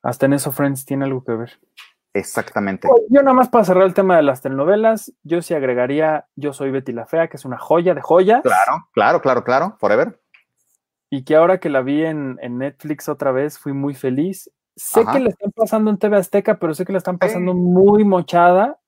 [0.03, 1.59] Hasta en eso Friends tiene algo que ver.
[2.15, 2.89] Exactamente.
[3.11, 6.71] Yo nada más para cerrar el tema de las telenovelas, yo sí agregaría Yo soy
[6.71, 8.43] Betty la Fea, que es una joya de joyas.
[8.43, 10.19] Claro, claro, claro, claro, forever
[11.11, 14.51] y que ahora que la vi en, Netflix otra vez fui muy feliz.
[14.75, 18.05] Sé que la están pasando en TV Azteca, pero sé que la están pasando muy
[18.05, 18.79] mochada,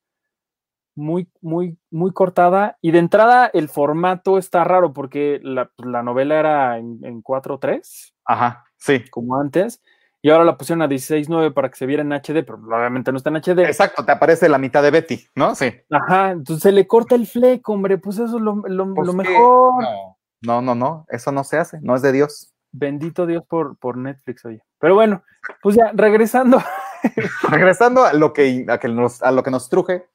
[0.95, 2.77] muy, muy, muy cortada.
[2.81, 8.13] Y de entrada el formato está raro porque la, pues, novela era en, en 4-3.
[8.25, 8.65] Ajá.
[8.77, 9.03] Sí.
[9.09, 9.81] como antes.
[10.21, 13.17] Y ahora la pusieron a 16.9 para que se viera en HD, pero obviamente no
[13.17, 13.59] está en HD.
[13.65, 15.55] Exacto, te aparece la mitad de Betty, ¿no?
[15.55, 15.71] Sí.
[15.89, 19.13] Ajá, entonces se le corta el fleco, hombre, pues eso es lo, lo- Pues lo
[19.13, 19.83] mejor.
[19.83, 20.08] No,
[20.41, 22.53] no, no, no, eso no se hace, no es de Dios.
[22.71, 24.63] Bendito Dios por, por Netflix, oye.
[24.79, 25.23] Pero bueno,
[25.61, 26.61] pues ya, regresando,
[27.49, 30.07] Regresando a lo que, a que, nos, a lo que nos truje,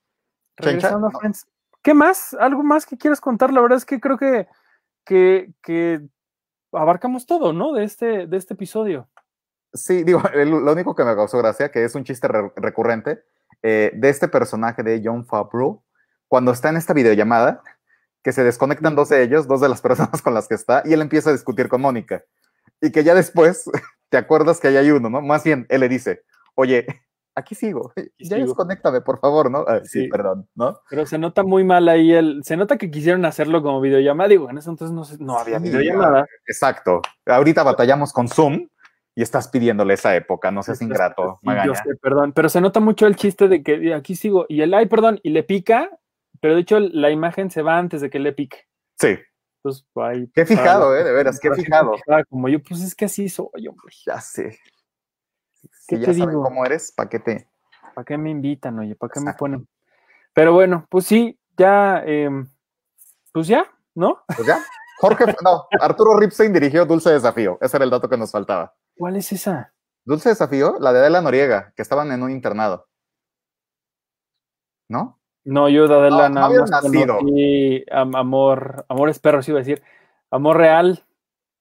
[0.61, 1.19] Chencha, regresando a no.
[1.19, 1.47] Friends.
[1.83, 2.35] ¿Qué más?
[2.39, 3.53] ¿Algo más que quieras contar?
[3.53, 4.47] La verdad es que creo que,
[5.05, 6.01] que, que
[6.73, 7.73] abarcamos todo, ¿no?
[7.73, 9.09] De este, de este episodio.
[9.73, 13.23] Sí, digo, el- lo único que me causó gracia, que es un chiste re- recurrente,
[13.63, 15.83] eh, de este personaje de John Favreau,
[16.29, 17.63] cuando está en esta videollamada,
[18.25, 20.93] que se desconectan dos de ellos, dos de las personas con las que está, y
[20.93, 22.25] él empieza a discutir con Mónica.
[22.81, 23.71] Y que ya después
[24.09, 25.21] te acuerdas que ahí hay uno, ¿no?
[25.23, 26.23] Más bien, él le dice,
[26.57, 26.87] oye,
[27.37, 28.49] aquí sigo, ya sigo.
[28.49, 29.65] desconéctame, por favor, ¿no?
[29.69, 30.09] Ah, sí, Sí.
[30.09, 30.81] perdón, ¿no?
[30.91, 32.43] Pero se nota muy mal ahí el.
[32.45, 34.29] Se nota que quisieron hacerlo como videollamada.
[34.29, 36.27] Digo, en ese entonces no, se- no había Sí, videollamada.
[36.47, 37.03] Exacto.
[37.27, 38.69] Ahorita batallamos con Zoom
[39.17, 43.07] y estás pidiéndole esa época, no seas ingrato, yo sé, perdón, pero se nota mucho
[43.07, 45.89] el chiste de que aquí sigo y el ay, perdón, y le pica,
[46.45, 48.67] pero de hecho la imagen se va antes de que le pique.
[49.01, 49.17] Sí,
[49.63, 51.05] Entonces, ahí, qué fijado, para- ¿eh?
[51.05, 51.95] De veras, qué fijado.
[52.29, 53.95] Como yo, pues es que así soy, hombre.
[54.05, 54.59] Ya sé.
[55.89, 56.43] ¿Qué Si ya saben digo?
[56.43, 57.49] cómo eres, ¿para qué te...?
[57.95, 58.95] ¿Para qué me invitan, oye?
[58.95, 59.67] ¿Para qué me ponen?
[60.35, 62.47] Pero bueno, pues sí, ya, em,
[63.33, 63.65] pues ya,
[63.95, 64.23] ¿no?
[64.37, 64.63] Pues ya.
[64.99, 67.57] Jorge, no, Arturo Ripstein dirigió Dulce Desafío.
[67.63, 68.75] Ese era el dato que nos faltaba.
[68.99, 69.73] ¿Cuál es esa?
[70.05, 72.87] Dulce Desafío, la de Adela Noriega, que estaban en un internado.
[74.91, 75.19] ¿No?
[75.45, 77.17] No, yo de Adela No, no nada habían más nacido.
[77.19, 79.83] conocí am- amor, amores perros, iba a decir.
[80.31, 81.05] Amor real,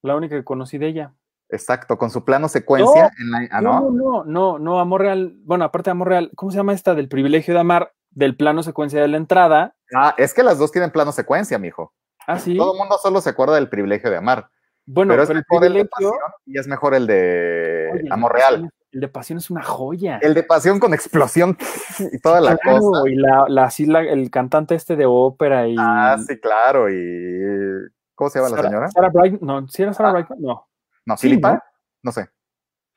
[0.02, 1.14] la única que conocí de ella.
[1.50, 3.12] Exacto, con su plano secuencia.
[3.20, 3.92] en la- ah, No, ¿no?
[3.92, 5.34] no, no, no, Amor Real.
[5.44, 7.94] Bueno, aparte de Amor Real, ¿cómo se llama esta del privilegio de amar?
[8.10, 9.76] Del plano secuencia de la entrada.
[9.96, 11.94] Ah, es que las dos tienen plano secuencia, mijo.
[12.26, 12.58] Ah, sí.
[12.58, 14.48] Todo el mundo solo se acuerda del privilegio de amar.
[14.86, 16.14] Bueno, pero pero, es el mejor el de pasión
[16.46, 18.70] y es mejor el de oye, amor real.
[18.94, 20.20] Es- El de pasión es una joya.
[20.22, 21.58] El de pasión con explosión
[22.14, 23.10] y toda la Claro, cosa.
[23.10, 25.76] Y la, la, sí, la- el cantante este de ópera y.
[25.80, 26.90] Ah, sí, claro.
[26.90, 27.90] Y.
[28.16, 28.88] ¿Cómo se llama la señora?
[28.90, 29.40] Sarah Brightman.
[29.64, 30.14] No, ¿sí era Sarah Ah.
[30.14, 30.40] Brightman?
[30.42, 30.68] No.
[31.06, 31.54] No, Sí, Filipa.
[31.54, 31.60] ¿no?
[32.04, 32.12] ¿no?
[32.12, 32.30] sé.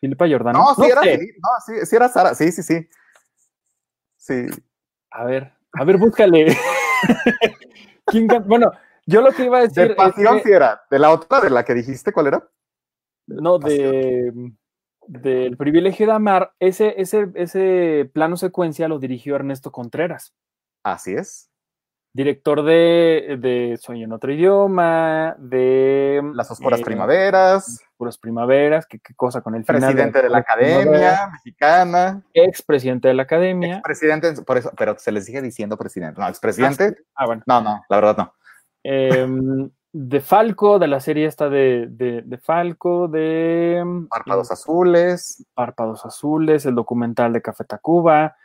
[0.01, 0.59] Filipa Jordano.
[0.59, 1.18] No, sí era sé.
[1.18, 2.34] Fili- No, sí, sí era Sara.
[2.34, 2.86] Sí, sí, sí.
[4.16, 4.47] Sí.
[5.11, 6.47] A ver, a ver, búscale.
[8.07, 8.70] ¿Quién Bueno,
[9.07, 9.84] yo lo que iba a decir.
[9.84, 10.82] De es pasión que- sí era.
[10.90, 12.49] De la otra, de la que dijiste, ¿cuál era?
[13.28, 14.32] No, de
[15.07, 20.34] del privilegio de amar, ese, ese, ese plano secuencia lo dirigió Ernesto Contreras,
[20.82, 21.50] Así es.
[22.12, 27.80] director de, de Sueño en otro idioma, de Las oscuras eh, primaveras.
[27.92, 29.80] Oscuras Primaveras, qué, qué cosa con el final.
[29.80, 32.22] Presidente de la Academia Mexicana.
[32.34, 33.80] Ex presidente de la academia.
[33.82, 36.20] Presidente, por eso, pero se les sigue diciendo presidente.
[36.20, 36.94] No, expresidente.
[37.14, 37.42] Ah, bueno.
[37.46, 38.34] No, no, la verdad no.
[38.82, 45.47] Em, de Falco, de la serie esta de, de, de Falco, de Párpados azules.
[45.55, 48.36] Párpados Azules, el documental de Café Tacuba.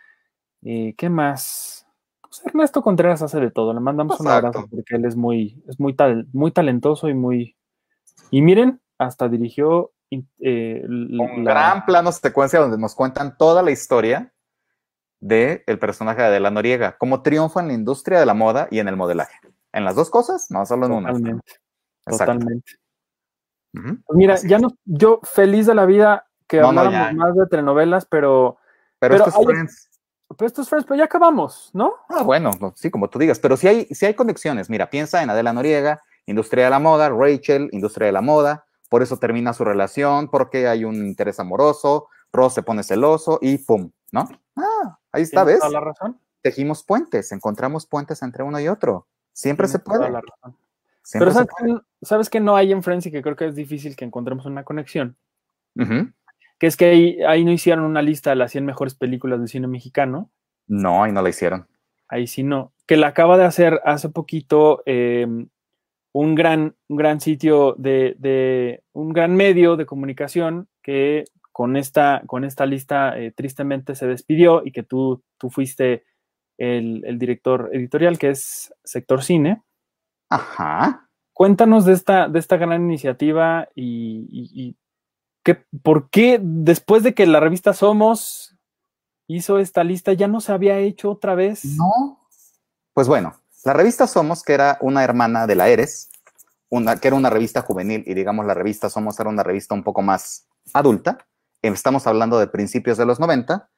[0.64, 1.86] eh, ¿Qué más?
[2.22, 3.74] Pues Ernesto Contreras hace de todo.
[3.74, 7.58] Le mandamos un abrazo porque él es muy, es muy, tal, muy talentoso y muy.
[8.30, 9.92] Y miren, hasta dirigió
[10.40, 14.32] eh, Un la- gran plano secuencia donde nos cuentan toda la historia
[15.20, 18.80] del el personaje de Adela Noriega, cómo triunfa en la industria de la moda y
[18.80, 19.36] en el modelaje.
[19.74, 21.10] En las dos cosas, no solo en una.
[21.10, 21.52] Totalmente,
[22.06, 22.34] Exacto.
[22.34, 22.72] totalmente.
[23.74, 24.62] Pues mira, Así ya es.
[24.62, 27.18] no, yo feliz de la vida que No, no, habláramos ya.
[27.18, 28.58] más de telenovelas, pero,
[29.00, 29.90] Pero, Pero estos hay- Friends,
[30.38, 31.94] pero estos friends, pues ya acabamos, ¿no?
[32.10, 34.70] ah, bueno, no, sí, como tú digas, pero si hay, si hay conexiones.
[34.70, 39.02] Mira, piensa en Adela Noriega, industria de la moda, Rachel, industria de la moda, por
[39.02, 43.92] eso termina su relación, porque hay un interés amoroso, Ross se pone celoso y pum,
[44.12, 44.28] ¿no?
[44.56, 45.60] Ah, ahí está, ¿ves?
[45.60, 46.20] toda la razón.
[46.42, 49.08] Tejimos puentes, encontramos puentes entre uno y otro.
[49.34, 50.10] Siempre se puede.
[50.10, 50.58] la razón.
[51.04, 53.48] siempre Pero se ¿sabes, qué- ¿sabes que no hay en Friends y que creo que
[53.48, 55.16] es difícil que encontremos una conexión?
[56.60, 59.48] Que es que ahí, ahí no hicieron una lista de las 100 mejores películas del
[59.48, 60.30] cine mexicano.
[60.68, 61.68] No, y no la hicieron.
[62.08, 62.74] Ahí sí no.
[62.86, 65.26] Que la acaba de hacer hace poquito eh,
[66.12, 72.22] un, gran, un gran sitio de, de- un gran medio de comunicación que con esta,
[72.28, 76.04] con esta lista eh, tristemente se despidió y que tú, tú fuiste
[76.62, 79.64] el, el director editorial, que es Sector Cine.
[80.30, 81.10] Ajá.
[81.34, 84.76] Cuéntanos de esta, de esta gran iniciativa y, y- y
[85.44, 88.56] qué- por qué después de que la revista Somos
[89.28, 91.66] hizo esta lista ya no se había hecho otra vez.
[91.66, 92.20] No.
[92.94, 93.34] Pues bueno,
[93.66, 96.10] la revista Somos, que era una hermana de la Eres,
[96.70, 99.84] una, que era una revista juvenil, y digamos la revista Somos era una revista un
[99.84, 101.18] poco más adulta,
[101.62, 103.70] estamos hablando de principios de los 90,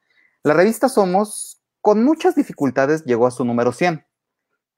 [0.42, 4.06] la revista Somos, con muchas dificultades, llegó a su número 100.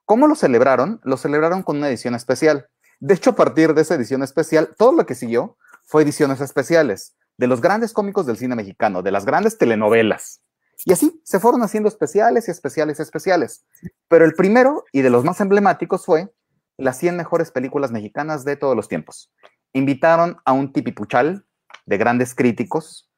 [0.07, 1.00] ¿Cómo lo celebraron?
[1.04, 2.66] Lo celebraron con una edición especial.
[2.98, 7.14] De hecho, a partir de esa edición especial, todo lo que siguió fue ediciones especiales
[7.36, 10.42] de los grandes cómicos del cine mexicano, de las grandes telenovelas.
[10.84, 13.64] Y así se fueron haciendo especiales y especiales y especiales.
[14.09, 16.34] Pero el primero y de los más emblemáticos fue
[16.76, 19.32] las 100 mejores películas mexicanas de todos los tiempos.
[19.74, 21.46] Invitaron a un tipipuchal
[21.84, 23.09] de grandes críticos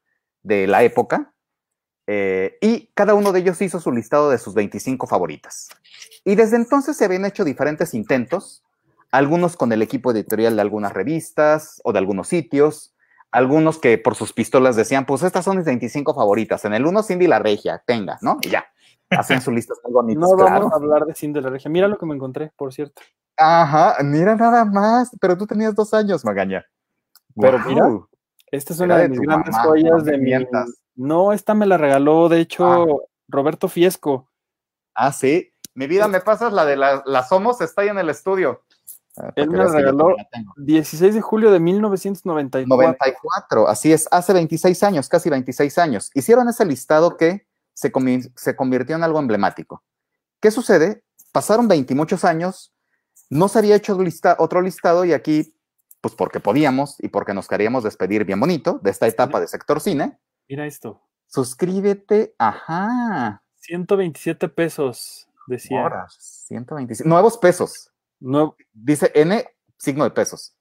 [0.43, 1.33] de la época
[2.11, 5.69] eh, y cada uno de ellos hizo su listado de sus 25 favoritas.
[6.25, 8.63] Y desde entonces se habían hecho diferentes intentos,
[9.11, 12.95] algunos con el equipo editorial de algunas revistas o de algunos sitios,
[13.29, 16.65] algunos que por sus pistolas decían, pues estas son mis 25 favoritas.
[16.65, 18.39] En el uno, Cindy la Regia, tenga, ¿no?
[18.41, 18.65] Y ya.
[19.11, 20.19] Hacen su lista muy bonita.
[20.19, 21.69] No vamos a hablar de Cindy la Regia.
[21.69, 23.03] Mira lo que me encontré, por cierto.
[23.37, 25.11] Ajá, mira nada más.
[25.21, 26.65] Pero tú tenías dos años, Magaña.
[27.35, 27.87] Pero mira,
[28.51, 30.31] esta es una de, mis grandes joyas de mi.
[30.95, 32.85] No, esta me la regaló, de hecho, ah.
[33.27, 34.29] Roberto Fiesco.
[34.93, 35.53] Ah, sí.
[35.73, 38.63] Mi vida, me pasas la de la, la Somos, está ahí en el estudio.
[39.17, 40.15] Ah, Él me regaló
[40.57, 42.67] 16 de julio de 1994.
[42.67, 46.11] 94, así es, hace 26 años, casi 26 años.
[46.13, 47.91] Hicieron ese listado que se,
[48.35, 49.83] se convirtió en algo emblemático.
[50.41, 51.03] ¿Qué sucede?
[51.31, 52.73] Pasaron 20 y muchos años,
[53.29, 55.53] no se había hecho lista, otro listado y aquí,
[56.01, 59.81] pues porque podíamos y porque nos queríamos despedir bien bonito de esta etapa de sector
[59.81, 60.17] cine.
[60.47, 61.01] Mira esto.
[61.27, 63.43] Suscríbete, ajá.
[63.55, 65.81] 127 pesos, decía.
[65.81, 67.91] Ahora, 127, nuevos pesos.
[68.19, 69.45] No, dice N,
[69.77, 70.55] signo de pesos.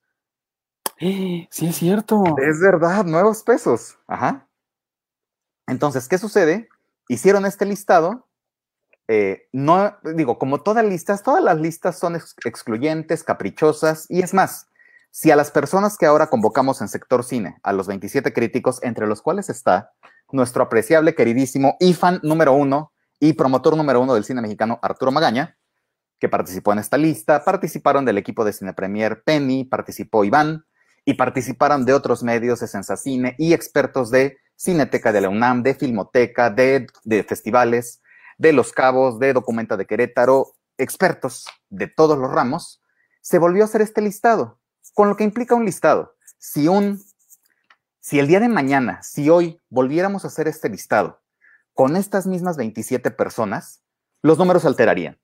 [0.99, 2.23] Sí, es cierto.
[2.39, 3.99] Es verdad, nuevos pesos.
[4.09, 4.49] Ajá.
[5.69, 6.69] Entonces, ¿qué sucede?
[7.09, 8.27] Hicieron este listado.
[9.07, 14.69] Eh, no, digo, como todas listas, todas las listas son excluyentes, caprichosas, y es más,
[15.11, 19.07] si a las personas que ahora convocamos en sector cine, a los 27 críticos, entre
[19.07, 19.93] los cuales está
[20.31, 25.11] nuestro apreciable, queridísimo y fan número uno y promotor número uno del cine mexicano, Arturo
[25.11, 25.57] Magaña,
[26.21, 30.65] que participó en esta lista, participaron del equipo de Cine Premier Penny, participó Iván,
[31.09, 35.75] y participaron de otros medios de Sensacine y expertos de Cineteca de la UNAM, de
[35.75, 38.03] Filmoteca, de, de festivales,
[38.37, 42.83] de Los Cabos, de Documenta de Querétaro, expertos de todos los ramos,
[43.23, 44.58] se volvió a hacer este listado,
[44.99, 46.17] con lo que implica un listado.
[46.39, 47.01] Si un,
[48.01, 51.23] si el día de mañana, si hoy volviéramos a hacer este listado
[51.73, 53.81] con estas mismas 27 personas,
[54.23, 55.17] los números se alterarían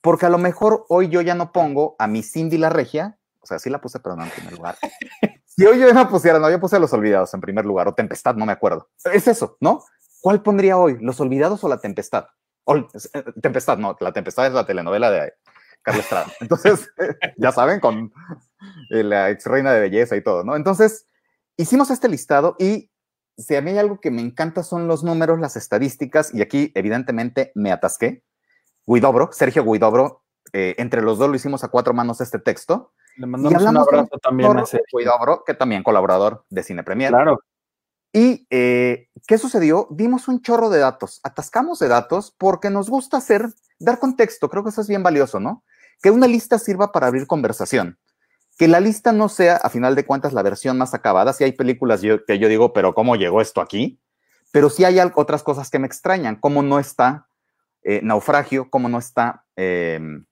[0.00, 3.46] porque a lo mejor hoy yo ya no pongo a mi Cindy la Regia, o
[3.46, 4.78] sea, sí la puse, pero no en primer lugar.
[5.44, 7.94] si hoy yo no pusiera, no, yo puse a Los Olvidados en primer lugar, o
[7.94, 8.88] Tempestad, no me acuerdo.
[9.12, 9.84] Es eso, ¿no?
[10.22, 10.96] ¿Cuál pondría hoy?
[11.02, 12.28] ¿Los Olvidados o La Tempestad?
[12.64, 12.86] O, eh,
[13.42, 15.34] tempestad, no, La Tempestad es la telenovela de
[15.82, 16.26] Carlos Estrada.
[16.40, 16.88] Entonces,
[17.36, 18.12] ya saben, con
[18.88, 20.56] la ex reina de belleza y todo, ¿no?
[20.56, 21.06] Entonces,
[21.56, 22.90] hicimos este listado y
[23.36, 26.72] si a mí hay algo que me encanta son los números, las estadísticas, y aquí
[26.74, 28.24] evidentemente me atasqué,
[28.86, 32.92] Guidobro, Sergio Guidobro, eh, entre los dos lo hicimos a cuatro manos este texto.
[33.16, 34.98] Le mandamos un abrazo también a Sergio.
[34.98, 37.10] Guidobro, que también colaborador de Cine Premier.
[37.10, 37.40] Claro.
[38.12, 39.86] Y, eh, ¿qué sucedió?
[39.90, 44.64] Dimos un chorro de datos, atascamos de datos porque nos gusta hacer, dar contexto, creo
[44.64, 45.62] que eso es bien valioso, ¿no?
[46.02, 47.98] Que una lista sirva para abrir conversación.
[48.58, 51.32] Que la lista no sea, a final de cuentas, la versión más acabada.
[51.32, 54.00] Si hay películas que yo digo, pero ¿cómo llegó esto aquí?
[54.52, 57.28] Pero sí hay otras cosas que me extrañan, como no está
[57.82, 59.44] eh, naufragio, como no está.
[59.56, 60.26] Em,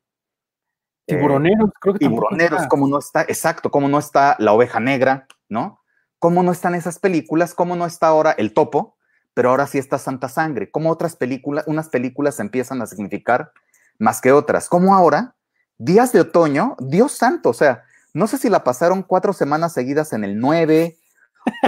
[1.07, 5.27] eh, tiburoneros, creo que Tiburoneros, como no está, exacto, como no está La Oveja Negra,
[5.49, 5.81] ¿no?
[6.18, 8.97] Cómo no están esas películas, cómo no está ahora El Topo,
[9.35, 13.53] pero ahora sí está Santa Sangre, cómo otras películas, unas películas empiezan a significar
[13.99, 15.37] más que otras, como ahora,
[15.79, 17.85] Días de Otoño, Dios santo, o sea,
[18.17, 20.99] no sé si la pasaron cuatro semanas seguidas en el 9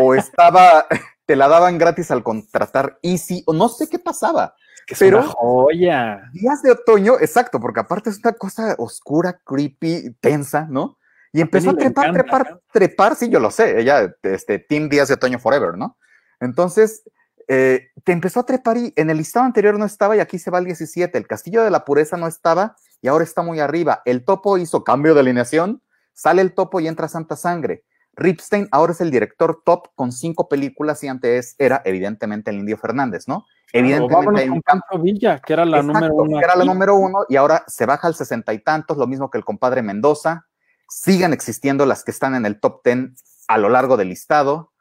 [0.01, 0.87] o estaba,
[1.27, 4.55] te la daban gratis al contratar Easy, o no sé qué pasaba,
[4.87, 6.23] que pero joya.
[6.33, 10.97] Días de otoño, exacto, porque aparte es una cosa oscura, creepy, tensa, ¿no?
[11.33, 15.15] Y empezó a, trepar, trepar, trepar, sí, yo lo sé, ella, este, Team Días de
[15.15, 15.99] Otoño Forever, ¿no?
[16.41, 17.03] Entonces,
[17.47, 20.51] eh, te empezó a trepar y en el listado anterior no estaba y aquí se
[20.51, 21.19] va el 17.
[21.19, 24.01] El Castillo de la Pureza no estaba y ahora está muy arriba.
[24.07, 25.83] El topo hizo cambio de alineación,
[26.19, 27.85] sale el topo y entra Santa Sangre.
[28.15, 32.77] Ripstein ahora es el director top con cinco películas y antes era evidentemente el Indio
[32.77, 33.47] Fernández, ¿no?
[33.73, 34.63] Evidentemente hay un
[35.01, 36.39] Villa, que era la número uno.
[36.39, 39.31] Que era la número uno y ahora se baja al sesenta y tantos, lo mismo
[39.31, 40.47] que el compadre Mendoza.
[40.89, 43.15] Siguen existiendo las que están en el top ten
[43.47, 44.73] a lo largo del listado.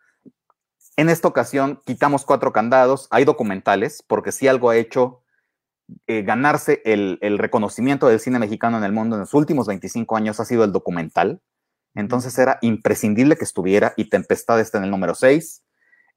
[0.96, 3.08] En esta ocasión quitamos cuatro candados.
[3.12, 5.22] Hay documentales, porque si algo ha hecho
[6.08, 10.18] eh, ganarse el, el, reconocimiento del cine mexicano en el mundo en los últimos 25
[10.18, 11.42] años ha sido el documental.
[11.96, 15.64] Entonces era imprescindible que estuviera y Tempestad está en el número 6.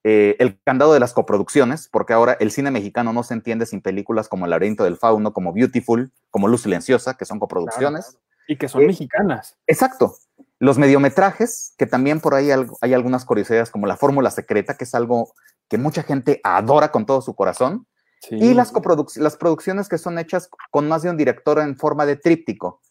[0.02, 3.82] Eh, el candado de las coproducciones, porque ahora el cine mexicano no se entiende sin
[3.82, 8.18] películas como El laberinto del fauno, como Beautiful, como Luz Silenciosa, que son coproducciones.
[8.48, 9.58] Y que son eh, mexicanas.
[9.66, 10.16] Exacto.
[10.58, 12.50] Los mediometrajes, que también por ahí
[12.80, 15.32] hay algunas curiosidades como la fórmula secreta, que es algo
[15.68, 17.86] que mucha gente adora con todo su corazón.
[18.30, 18.72] Y las,
[19.16, 22.82] las producciones que son hechas con más de un director en forma de tríptico,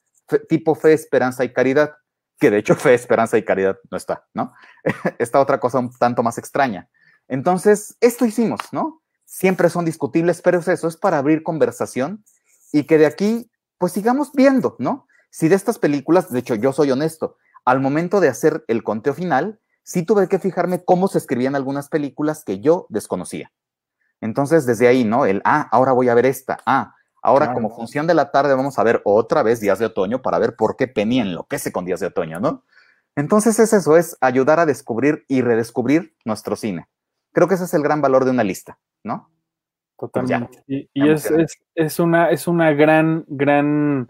[0.48, 1.94] tipo fe, esperanza y caridad,
[2.40, 4.54] que de hecho fe, esperanza y caridad no está, ¿no?
[5.20, 6.90] Esta otra cosa un tanto más extraña.
[7.28, 9.04] Entonces, esto hicimos, ¿no?
[9.26, 12.24] Siempre son discutibles, pero eso es para abrir conversación
[12.72, 15.08] y que de aquí, pues sigamos viendo, ¿no?
[15.30, 19.14] Si de estas películas, de hecho, yo soy honesto, al momento de hacer el conteo
[19.14, 23.52] final, sí tuve que fijarme cómo se escribían algunas películas que yo desconocía.
[24.22, 25.26] Entonces, desde ahí, ¿no?
[25.26, 28.80] El, ah, ahora voy a ver esta, ah, ahora como función de la tarde vamos
[28.80, 32.00] a ver otra vez Días de Otoño para ver por qué Penny enloquece con Días
[32.00, 32.64] de Otoño, ¿no?
[33.16, 36.88] Entonces es eso, es ayudar a descubrir y redescubrir nuestro cine.
[37.34, 39.30] Creo que ese es el gran valor de una lista, ¿no?
[39.98, 40.64] Totalmente.
[40.68, 41.30] y, es,
[41.76, 44.10] es, una, es una gran, gran,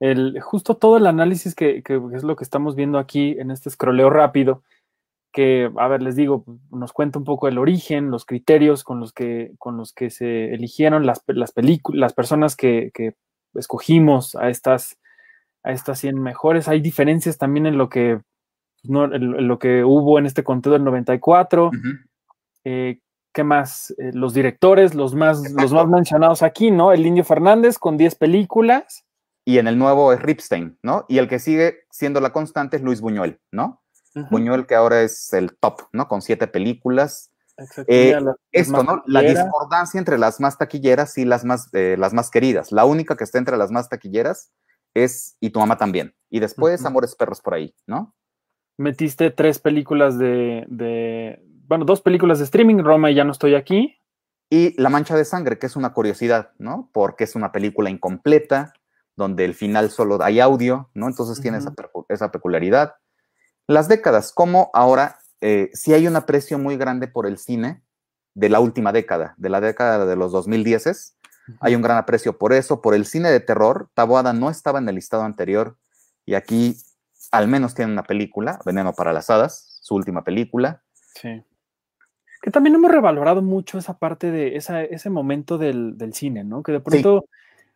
[0.00, 3.70] el, justo todo el análisis que, que, es lo que estamos viendo aquí en este
[3.70, 4.64] scrolleo rápido,
[5.32, 9.12] que, a ver, les digo, nos cuenta un poco el origen, los criterios con los
[9.12, 13.14] que, con los que se eligieron las, las películas, las personas que, que,
[13.54, 14.98] escogimos a estas,
[15.62, 16.68] a estas 100 mejores.
[16.68, 18.20] Hay diferencias también en lo que,
[18.84, 21.70] no, en lo que hubo en este conteo del 94.
[22.64, 23.00] Eh,
[23.34, 23.94] ¿Qué más?
[23.98, 26.92] Eh, los directores, los más, los más mencionados aquí, ¿no?
[26.92, 29.04] El Indio Fernández con 10 películas.
[29.44, 31.04] Y en el nuevo es Ripstein, ¿no?
[31.08, 33.81] Y el que sigue siendo la constante es Luis Buñuel, ¿no?
[34.30, 36.08] Buñuel, que ahora es el top, ¿no?
[36.08, 37.30] Con siete películas.
[37.86, 38.18] Eh,
[38.50, 39.02] esto, ¿no?
[39.06, 42.72] La discordancia entre las más taquilleras y las más, eh, las más queridas.
[42.72, 44.50] La única que está entre las más taquilleras
[44.94, 46.14] es Y tu mamá también.
[46.30, 48.14] Y después Amores Perros por ahí, ¿no?
[48.78, 53.54] Metiste tres películas de, de, bueno, dos películas de streaming, Roma y Ya no estoy
[53.54, 53.96] aquí.
[54.50, 56.90] Y La Mancha de Sangre, que es una curiosidad, ¿no?
[56.92, 58.74] Porque es una película incompleta,
[59.16, 61.06] donde el final solo hay audio, ¿no?
[61.06, 61.72] Entonces tiene esa,
[62.08, 62.94] esa peculiaridad.
[63.66, 67.82] Las décadas, como ahora eh, sí hay un aprecio muy grande por el cine
[68.34, 71.16] de la última década, de la década de los 2010.
[71.60, 73.90] Hay un gran aprecio por eso, por el cine de terror.
[73.94, 75.76] Taboada no estaba en el listado anterior
[76.24, 76.76] y aquí
[77.32, 80.82] al menos tiene una película, Veneno para las Hadas, su última película.
[81.14, 81.42] Sí.
[82.40, 86.62] Que también hemos revalorado mucho esa parte de ese momento del, cine, ¿no?
[86.62, 87.24] Que de pronto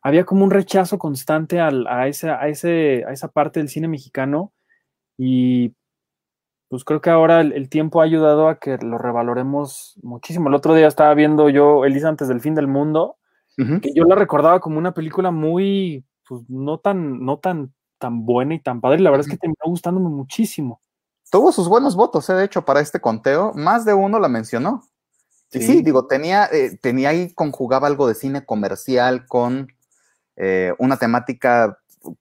[0.02, 4.52] había como un rechazo constante a, esa, a, ese, a esa parte del cine mexicano
[5.16, 5.74] y
[6.68, 10.48] pues creo que ahora el, tiempo ha ayudado a que lo revaloremos muchísimo.
[10.48, 13.16] El otro día estaba viendo yo Elisa antes del fin del mundo,
[13.56, 18.54] que yo la recordaba como una película muy, pues no tan, no tan, tan buena
[18.54, 18.98] y tan padre.
[18.98, 20.82] Y la verdad es que terminó gustándome muchísimo.
[21.30, 22.34] Tuvo sus buenos votos, ¿eh?
[22.34, 23.52] de hecho, para este conteo.
[23.54, 24.82] Más de uno la mencionó.
[25.50, 29.68] Sí, sí digo, tenía, eh, tenía ahí, conjugaba algo de cine comercial con
[30.36, 31.78] eh, una temática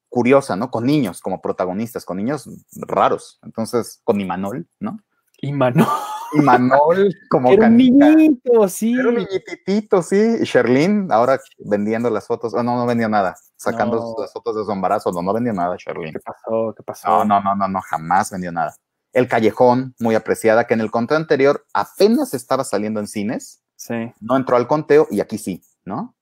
[0.10, 0.72] curiosa, ¿no?
[0.72, 3.40] Con niños como protagonistas, con niños raros.
[3.44, 5.00] Entonces, con Imanol, ¿no?
[5.42, 5.88] Imanol.
[6.34, 8.94] Imanol como Era un niñito, sí.
[8.94, 10.38] Era un niñitito, sí.
[10.42, 12.54] Y Sherlyn, ahora vendiendo las fotos.
[12.54, 13.36] Oh, no, no vendió nada.
[13.56, 15.12] Sacando las fotos de su embarazo.
[15.12, 16.14] No, no vendió nada, Sherlyn.
[16.14, 16.74] ¿Qué pasó?
[16.76, 17.08] ¿Qué pasó?
[17.08, 18.76] No, no, no, no, no, jamás vendió nada.
[19.14, 23.64] El Callejón, muy apreciada, que en el conteo anterior apenas estaba saliendo en cines.
[23.76, 24.12] Sí.
[24.20, 26.16] No entró al conteo y aquí sí, ¿no?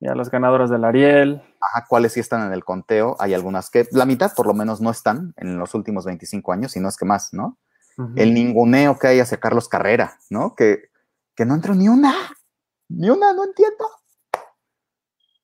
[0.00, 1.42] Ya las ganadoras del Ariel.
[1.60, 3.16] Ajá, cuáles sí están en el conteo.
[3.18, 6.76] Hay algunas que, la mitad por lo menos no están en los últimos 25 años,
[6.76, 7.58] y no es que más, ¿no?
[8.16, 10.54] El ninguneo que hay hacia Carlos Carrera, ¿no?
[10.54, 10.90] Que,
[11.34, 12.14] que no entró ni una,
[12.88, 13.90] ni una, no entiendo.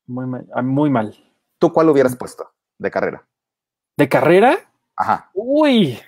[0.06, 1.14] Muy mal, ah, muy mal.
[1.58, 3.28] ¿Tú cuál hubieras puesto de carrera?
[3.96, 4.58] ¿De carrera?
[4.96, 5.30] Ajá.
[5.34, 5.98] Uy.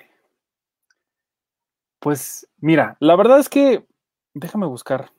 [2.00, 3.86] Pues mira, la verdad es que,
[4.32, 5.12] déjame buscar.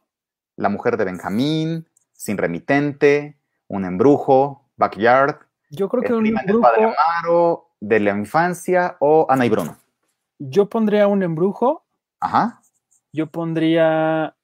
[0.55, 5.37] La mujer de Benjamín, sin remitente, un embrujo, backyard.
[5.69, 6.61] Yo creo que un embrujo.
[6.61, 9.77] Padre Amaro, de la infancia o Ana y Bruno.
[10.39, 11.85] Yo pondría un embrujo.
[12.19, 12.61] Ajá.
[13.11, 14.35] Yo pondría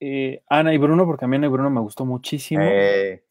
[0.00, 2.62] eh, Ana y Bruno, porque a mí Ana y Bruno me gustó muchísimo.
[2.64, 3.24] Eh.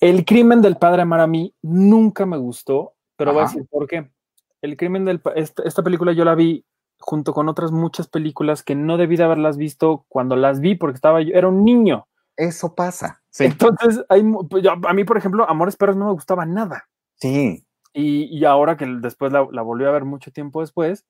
[0.00, 3.86] El crimen del padre Amaro a mí nunca me gustó, pero voy a decir por
[3.86, 4.10] qué.
[4.62, 6.64] El crimen del esta, esta película yo la vi
[6.98, 10.96] junto con otras muchas películas que no debí de haberlas visto cuando las vi porque
[10.96, 12.06] estaba yo, era un niño.
[12.36, 13.22] Eso pasa.
[13.38, 16.88] Entonces, hay, pues, a mí, por ejemplo, Amores Perros no me gustaba nada.
[17.16, 17.66] Sí.
[17.92, 21.06] Y, ahora que después la, volví a ver mucho tiempo después,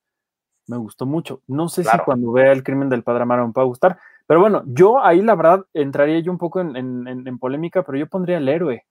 [0.67, 1.41] me gustó mucho.
[1.45, 3.99] No sé si cuando vea el crimen del padre Amaro me va a gustar.
[4.25, 8.37] Pero bueno, yo ahí la verdad entraría yo un poco en, polémica, pero yo pondría
[8.37, 8.85] el héroe.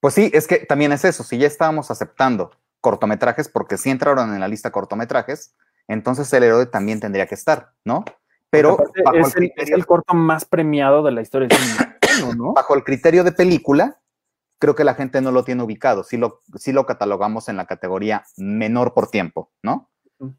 [0.00, 1.22] Pues sí, es que también es eso.
[1.22, 2.50] Si ya estábamos aceptando
[2.80, 5.54] cortometrajes, porque si entraron en la lista cortometrajes,
[5.86, 8.04] entonces el héroe también tendría que estar, ¿no?
[8.50, 8.78] Pero
[9.14, 12.52] es, el, corto más premiado de la historia del cine, ¿no?
[12.54, 14.00] Bajo el criterio de película,
[14.58, 16.02] creo que la gente no lo tiene ubicado.
[16.02, 19.88] Sí lo, sí lo catalogamos en la categoría menor por tiempo, ¿no?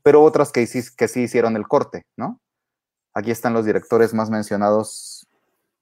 [0.04, 2.40] Pero otras que sí, que sí hicieron el corte, ¿no?
[3.14, 5.28] Aquí están los directores más mencionados.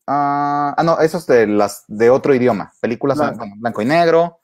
[0.07, 2.71] ah, ah, no, esos de las de otro idioma.
[2.79, 4.39] Películas en bueno, blanco y negro,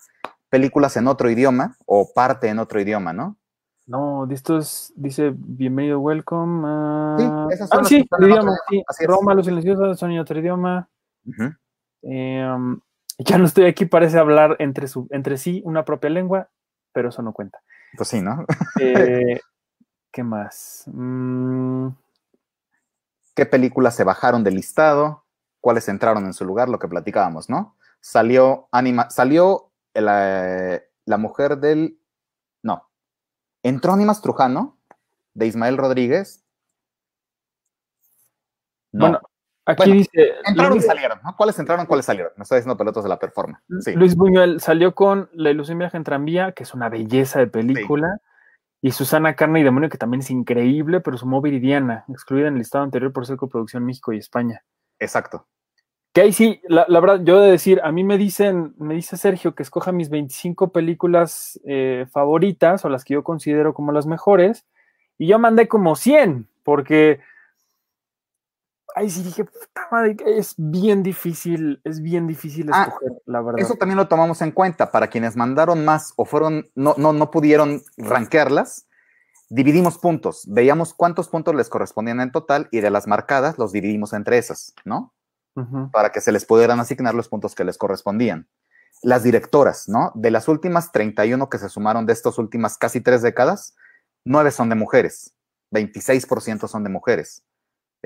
[0.50, 3.38] películas en otro idioma o parte en otro idioma, ¿no?
[3.88, 6.64] No, estos dice bienvenido, welcome.
[6.68, 7.16] ah,
[7.50, 8.84] Sí, esas son ah, que sí, otro idioma, sí.
[8.88, 9.10] así es.
[9.10, 10.90] Roma, los silenciosos son en otro idioma.
[12.02, 12.80] Eh, um,
[13.20, 16.50] ya no estoy aquí, parece hablar entre, su, entre sí una propia lengua,
[16.94, 17.60] pero eso no cuenta.
[17.96, 18.46] Pues sí, ¿no?
[18.82, 19.40] Eh,
[20.12, 20.86] ¿Qué más?
[20.88, 21.90] Mm,
[23.36, 25.26] ¿Qué películas se bajaron del listado?
[25.62, 26.70] ¿Cuáles entraron en su lugar?
[26.70, 27.76] Lo que platicábamos, ¿no?
[28.00, 32.00] Salió Anima, salió la, la mujer del.
[33.66, 34.78] Entró Animas Trujano,
[35.34, 36.46] de Ismael Rodríguez.
[38.92, 39.06] No.
[39.06, 39.22] Bueno,
[39.66, 40.36] aquí Bueno, dice.
[40.46, 41.36] entraron y salieron, ¿no?
[41.36, 41.88] ¿Cuáles entraron?
[41.88, 42.32] ¿Cuáles salieron?
[42.38, 43.64] Me está diciendo pelotas de la performance.
[43.80, 43.94] Sí.
[43.94, 48.20] Luis Buñuel salió con La ilusión viaja en tranvía, que es una belleza de película.
[48.84, 52.60] Y Susana Carne y Demonio, que también es increíble, pero sumó Viridiana, excluida en el
[52.60, 54.64] listado anterior por ser coproducción México y España.
[55.00, 55.48] Exacto.
[56.16, 59.18] Que ahí sí, la, la verdad, yo de decir, a mí me dicen, me dice
[59.18, 64.06] Sergio que escoja mis 25 películas eh, favoritas o las que yo considero como las
[64.06, 64.66] mejores,
[65.18, 67.20] y yo mandé como 100, porque
[68.96, 73.60] ahí sí dije, puta madre, es bien difícil, es bien difícil Ah, escoger, la verdad.
[73.60, 74.92] Eso también lo tomamos en cuenta.
[74.92, 78.88] Para quienes mandaron más o fueron, no, no, no pudieron rankearlas,
[79.50, 80.46] dividimos puntos.
[80.48, 84.74] Veíamos cuántos puntos les correspondían en total y de las marcadas los dividimos entre esas,
[84.86, 85.12] ¿no?
[85.92, 88.48] Para que se les pudieran asignar los puntos que les correspondían.
[89.02, 90.12] Las directoras, ¿no?
[90.14, 93.76] De las últimas 31 que se sumaron de estas últimas casi tres décadas,
[94.26, 95.34] nueve son de mujeres,
[95.72, 97.44] 26% son de mujeres.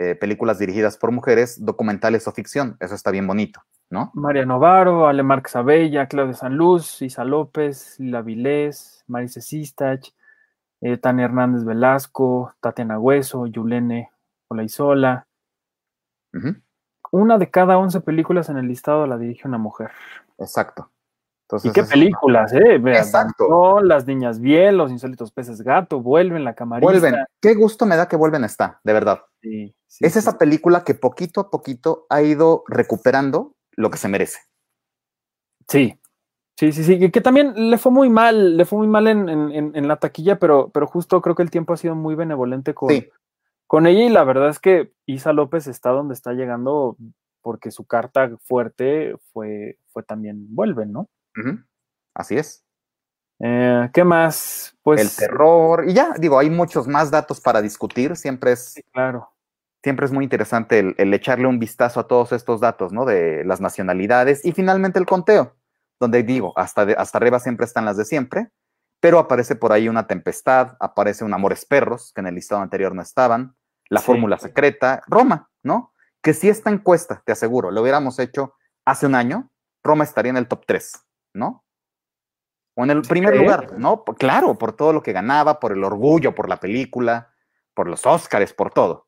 [0.02, 4.12] Eh, películas dirigidas por mujeres, documentales o ficción, eso está bien bonito, ¿no?
[4.14, 5.24] María Novaro, Ale
[5.54, 10.12] Abella, Claudia Sanluz, Isa López, Lila Vilés, Marisa Sistach,
[10.80, 14.10] eh, Tania Hernández Velasco, Tatiana Hueso, Yulene
[14.48, 15.28] Olaizola.
[16.34, 16.56] Ujú.
[17.12, 19.92] Una de cada 11 películas en el listado la dirige una mujer.
[20.38, 20.92] Exacto.
[21.64, 22.78] ¿Y qué películas, eh?
[22.78, 23.82] Vean, Exacto.
[23.82, 26.92] Las Niñas Bien, Los Insólitos Peces Gato, Vuelven, La Camarista.
[26.92, 27.16] Vuelven.
[27.42, 29.22] Qué gusto me da que vuelven está, de verdad.
[29.42, 30.20] Sí, sí, es sí.
[30.20, 34.38] esa película que poquito a poquito ha ido recuperando lo que se merece.
[35.68, 36.00] Sí,
[36.56, 39.28] sí, sí, sí, que, que también le fue muy mal, le fue muy mal en,
[39.30, 42.90] en- la taquilla, pero, pero justo creo que el tiempo ha sido muy benevolente con,
[42.90, 43.10] Sí.
[43.70, 46.98] Con ella y la verdad es que Isa López está donde está llegando
[47.42, 51.08] porque su carta fuerte fue, fue también Vuelven, ¿no?
[52.16, 52.66] Así es.
[53.40, 54.76] Eh, ¿Qué más?
[54.82, 55.86] Pues el terror.
[55.88, 58.16] Y ya, digo, hay muchos más datos para discutir.
[58.18, 59.30] Siempre es, sí, claro.
[59.84, 63.06] siempre es muy interesante el, el echarle un vistazo a todos estos datos, ¿no?
[63.06, 65.56] De las nacionalidades y finalmente el conteo,
[66.00, 68.50] donde digo, hasta, de- hasta arriba siempre están las de siempre,
[69.00, 72.94] pero aparece por ahí una tempestad, aparece un Amores Perros, que en el listado anterior
[72.94, 73.56] no estaban,
[73.90, 74.06] la Sí.
[74.06, 75.94] fórmula secreta, Roma, ¿no?
[76.22, 78.54] Que si esta encuesta, te aseguro, lo hubiéramos hecho
[78.86, 79.50] hace un año,
[79.84, 81.64] Roma estaría en el top 3, ¿no?
[82.76, 84.04] O en el primer lugar, ¿no?
[84.04, 87.34] Claro, por todo lo que ganaba, por el orgullo, por la película,
[87.74, 89.08] por los Óscares, por todo.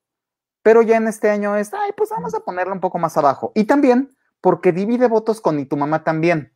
[0.63, 3.51] Pero ya en este año es, ay, pues vamos a ponerla un poco más abajo.
[3.55, 6.53] Y también porque divide votos con y tu mamá también.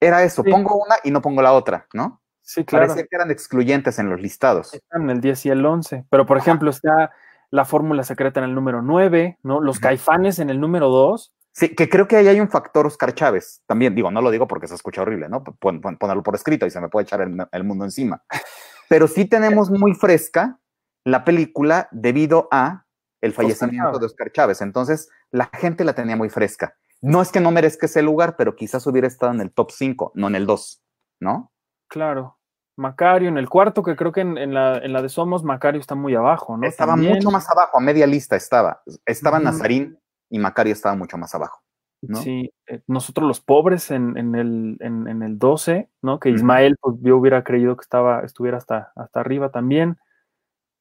[0.00, 0.50] Era eso, Sí.
[0.50, 2.20] pongo una y no pongo la otra, ¿no?
[2.42, 2.86] Sí, claro.
[2.86, 4.74] Parecía que eran excluyentes en los listados.
[4.74, 6.04] Están el 10 y el 11.
[6.10, 7.12] Pero, por ejemplo, está
[7.52, 9.60] la fórmula secreta en el número 9, ¿no?
[9.60, 11.32] Los caifanes en el número 2.
[11.52, 13.62] Sí, que creo que ahí hay un factor Oscar Chávez.
[13.66, 15.44] También, digo, no lo digo porque se escucha horrible, ¿no?
[15.44, 18.22] Pon- pon- ponerlo por escrito y se me puede echar el, el mundo encima.
[18.88, 20.58] Pero sí tenemos muy fresca
[21.04, 22.86] la película debido a
[23.20, 24.62] el fallecimiento de Oscar Chávez.
[24.62, 26.74] Entonces, la gente la tenía muy fresca.
[27.02, 30.12] No es que no merezca ese lugar, pero quizás hubiera estado en el top 5,
[30.14, 30.82] no en el 2,
[31.20, 31.52] ¿no?
[31.88, 32.38] Claro.
[32.76, 35.80] Macario en el cuarto, que creo que en, en la, en la de Somos, Macario
[35.80, 36.66] está muy abajo, ¿no?
[36.66, 37.14] estaba También.
[37.14, 38.82] mucho más abajo, a media lista estaba.
[39.04, 39.38] Estaba.
[39.38, 39.98] Nazarín
[40.30, 41.62] y Macario estaba mucho más abajo.
[42.02, 42.18] ¿no?
[42.18, 46.18] Sí, eh, nosotros los pobres en, en el, en, el 12, ¿no?
[46.18, 46.30] Que.
[46.30, 49.98] Ismael, pues yo hubiera creído que estaba, estuviera hasta, hasta arriba también.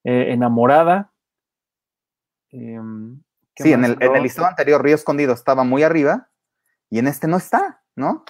[0.04, 1.12] Eh, enamorada.
[2.50, 3.22] Em,
[3.54, 6.30] ¿qué Sí, en el, en el listado anterior Río Escondido estaba muy arriba
[6.90, 8.24] y en este no está, ¿no?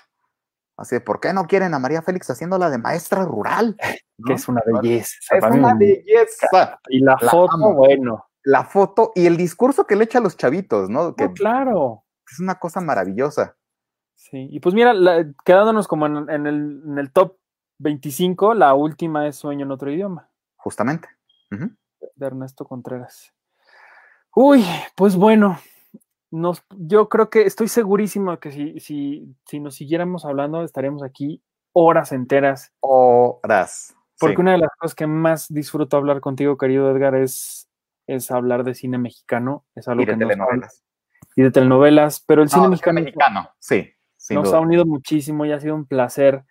[0.77, 3.77] Así de, ¿por qué no quieren a María Félix haciéndola de maestra rural?
[4.23, 5.15] Que es una belleza.
[5.35, 6.79] Es una belleza.
[6.89, 7.73] Y la, La foto, amo.
[7.73, 8.27] bueno.
[8.43, 11.15] La foto y el discurso que le echa a los chavitos, ¿no?
[11.15, 12.03] Que No, claro.
[12.31, 13.55] es una cosa maravillosa.
[14.13, 17.37] Sí, y pues mira, la- quedándonos como en, en el, en el top
[17.79, 21.09] 25, la última es Sueño en otro idioma, Justamente.
[21.49, 23.33] De Ernesto Contreras.
[24.35, 24.63] Uy,
[24.95, 25.59] pues bueno,
[26.31, 31.41] nos, yo creo que estoy segurísimo que si, si, si nos siguiéramos hablando, estaríamos aquí
[31.73, 32.73] horas enteras.
[32.79, 33.95] Horas.
[34.19, 37.69] Porque una de las cosas que más disfruto hablar contigo, querido Edgar, es,
[38.07, 39.65] es hablar de cine mexicano.
[39.75, 40.83] Es algo y de que telenovelas.
[41.35, 43.89] y de telenovelas, pero el cine No, mexicano, mexicano, sí.
[44.29, 44.57] nos duda.
[44.57, 46.43] ha unido muchísimo y ha sido un placer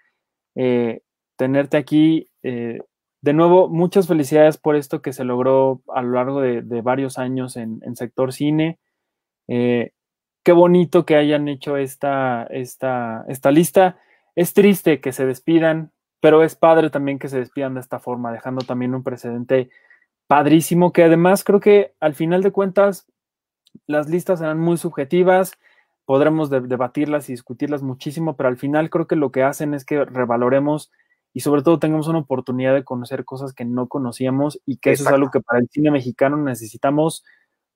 [0.57, 1.03] eh,
[1.37, 2.29] tenerte aquí.
[2.43, 2.81] eh,
[3.23, 7.19] de nuevo, muchas felicidades por esto que se logró a lo largo de, de varios
[7.19, 8.79] años en, en sector cine.
[9.53, 9.91] Eh,
[10.45, 13.99] qué bonito que hayan hecho esta, esta, esta lista.
[14.37, 15.91] Es triste que se despidan,
[16.21, 19.69] pero es padre también que se despidan de esta forma, dejando también un precedente
[20.29, 23.07] padrísimo, que además creo que al final de cuentas
[23.87, 25.53] las listas serán muy subjetivas,
[26.05, 29.85] podremos de- debatirlas y discutirlas muchísimo, pero al final creo que lo que hacen es
[29.85, 30.93] que revaloremos
[31.33, 35.03] y sobre todo tengamos una oportunidad de conocer cosas que no conocíamos y que eso
[35.05, 37.25] es algo que para el cine mexicano necesitamos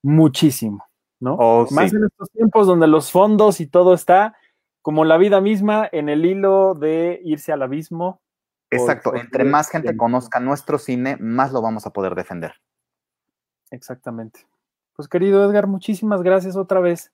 [0.03, 0.85] muchísimo,
[1.25, 1.35] ¿no?
[1.39, 1.95] Oh, Más sí.
[1.97, 4.37] en estos tiempos donde los fondos y todo está
[4.81, 8.21] como la vida misma en el hilo de irse al abismo.
[8.69, 9.09] Exacto.
[9.11, 12.53] por- Entre más gente conozca nuestro cine, más lo vamos a poder defender.
[13.71, 14.47] Exactamente.
[14.95, 17.11] Pues querido Edgar, muchísimas gracias otra vez.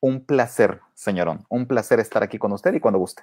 [0.00, 1.46] Un placer, señorón.
[1.48, 3.22] Un placer estar aquí con usted y cuando guste.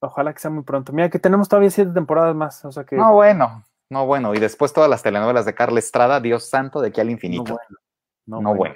[0.00, 0.92] Ojalá que sea muy pronto.
[0.92, 3.64] Mira que tenemos todavía siete temporadas más, o sea que No, bueno.
[3.90, 4.34] No, bueno.
[4.34, 7.52] Y después todas las telenovelas de Carla Estrada, Dios santo, de aquí al no infinito.
[7.54, 7.78] bueno.
[8.26, 8.58] No, No, bueno.
[8.58, 8.74] bueno.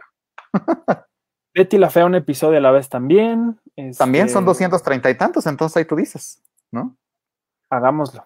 [1.55, 3.61] Betty la Fea un episodio a la vez también.
[3.97, 6.97] También son este, 230 y tantos, entonces ahí tú dices, ¿no?
[7.71, 8.25] Hagámoslo.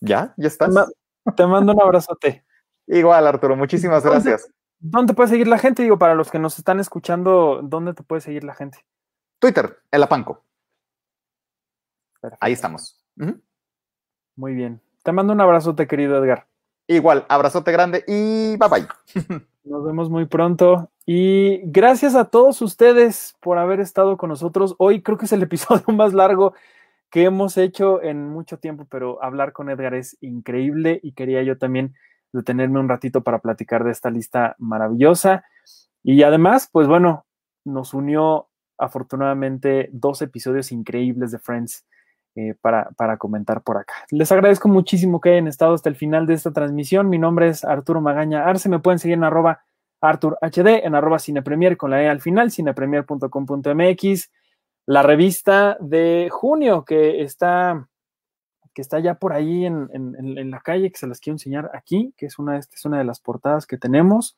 [0.00, 0.34] ¿Ya?
[0.36, 0.74] ¿Ya estás?
[1.36, 2.44] Te mando un abrazote.
[2.86, 3.56] Igual, Arturo.
[3.56, 4.30] Muchísimas ¿Dónde?
[4.30, 4.50] gracias.
[4.78, 5.82] ¿Dónde te puede seguir la gente?
[5.82, 8.84] Digo, para los que nos están escuchando, ¿dónde te puede seguir la gente?
[9.38, 10.44] Twitter, el Apanco.
[12.20, 12.44] Perfecto.
[12.44, 13.04] Ahí estamos.
[14.36, 14.80] Muy bien.
[15.02, 16.46] Te mando un abrazote, querido Edgar.
[16.88, 18.88] Igual, abrazote grande y bye bye.
[19.64, 20.90] Nos vemos muy pronto.
[21.08, 24.74] Y gracias a todos ustedes por haber estado con nosotros.
[24.78, 26.52] Hoy creo que es el episodio más largo
[27.10, 31.56] que hemos hecho en mucho tiempo, pero hablar con Edgar es increíble y quería yo
[31.56, 31.94] también
[32.32, 35.44] detenerme un ratito para platicar de esta lista maravillosa.
[36.02, 37.24] Y además, pues bueno,
[37.64, 41.86] nos unió afortunadamente dos episodios increíbles de Friends
[42.34, 43.94] eh, para, para comentar por acá.
[44.10, 47.08] Les agradezco muchísimo que hayan estado hasta el final de esta transmisión.
[47.08, 48.68] Mi nombre es Arturo Magaña Arce.
[48.68, 49.62] Me pueden seguir en arroba
[50.08, 54.30] Artur HD, en arroba cinepremier con la E al final, cinepremier.com.mx.
[54.86, 57.88] La revista de junio que está,
[58.72, 62.14] que está ya por ahí en- en la calle, que se las quiero enseñar aquí,
[62.16, 64.36] que es una, esta es una de las portadas que tenemos.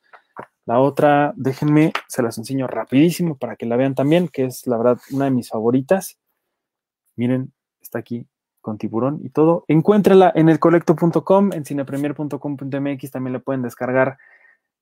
[0.65, 4.77] La otra, déjenme, se las enseño rapidísimo para que la vean también, que es la
[4.77, 6.17] verdad una de mis favoritas.
[7.15, 7.51] Miren,
[7.81, 8.25] está aquí
[8.61, 9.65] con tiburón y todo.
[9.67, 14.17] Encuéntrala en elcolecto.com, en cinepremier.com.mx, también la pueden descargar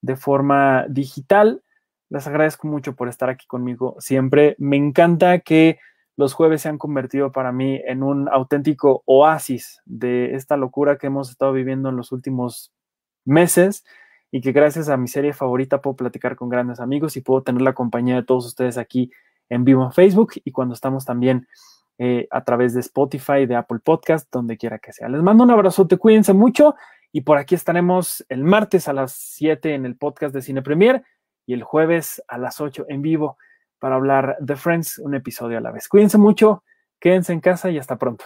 [0.02, 1.64] de forma digital.
[2.10, 4.56] Les agradezco mucho por estar aquí conmigo siempre.
[4.60, 5.80] Me encanta que
[6.16, 11.08] los jueves se han convertido para mí en un auténtico oasis de esta locura que
[11.08, 12.74] hemos estado viviendo en los últimos
[13.24, 13.86] meses
[14.32, 17.62] y que gracias a mi serie favorita puedo platicar con grandes amigos y puedo tener
[17.62, 19.12] la compañía de todos ustedes aquí
[19.50, 21.48] en vivo en Facebook y cuando estamos también
[22.00, 25.10] eh, a través de Spotify, de Apple Podcast, donde quiera que sea.
[25.10, 26.76] Les mando un abrazote, cuídense mucho
[27.12, 31.04] y por aquí estaremos el martes a las 7 en el podcast de Cine Premier
[31.46, 33.38] y el jueves a las 8 en vivo
[33.80, 35.88] para hablar de Friends, un episodio a la vez.
[35.88, 36.64] Cuídense mucho,
[37.00, 38.26] quédense en casa y hasta pronto.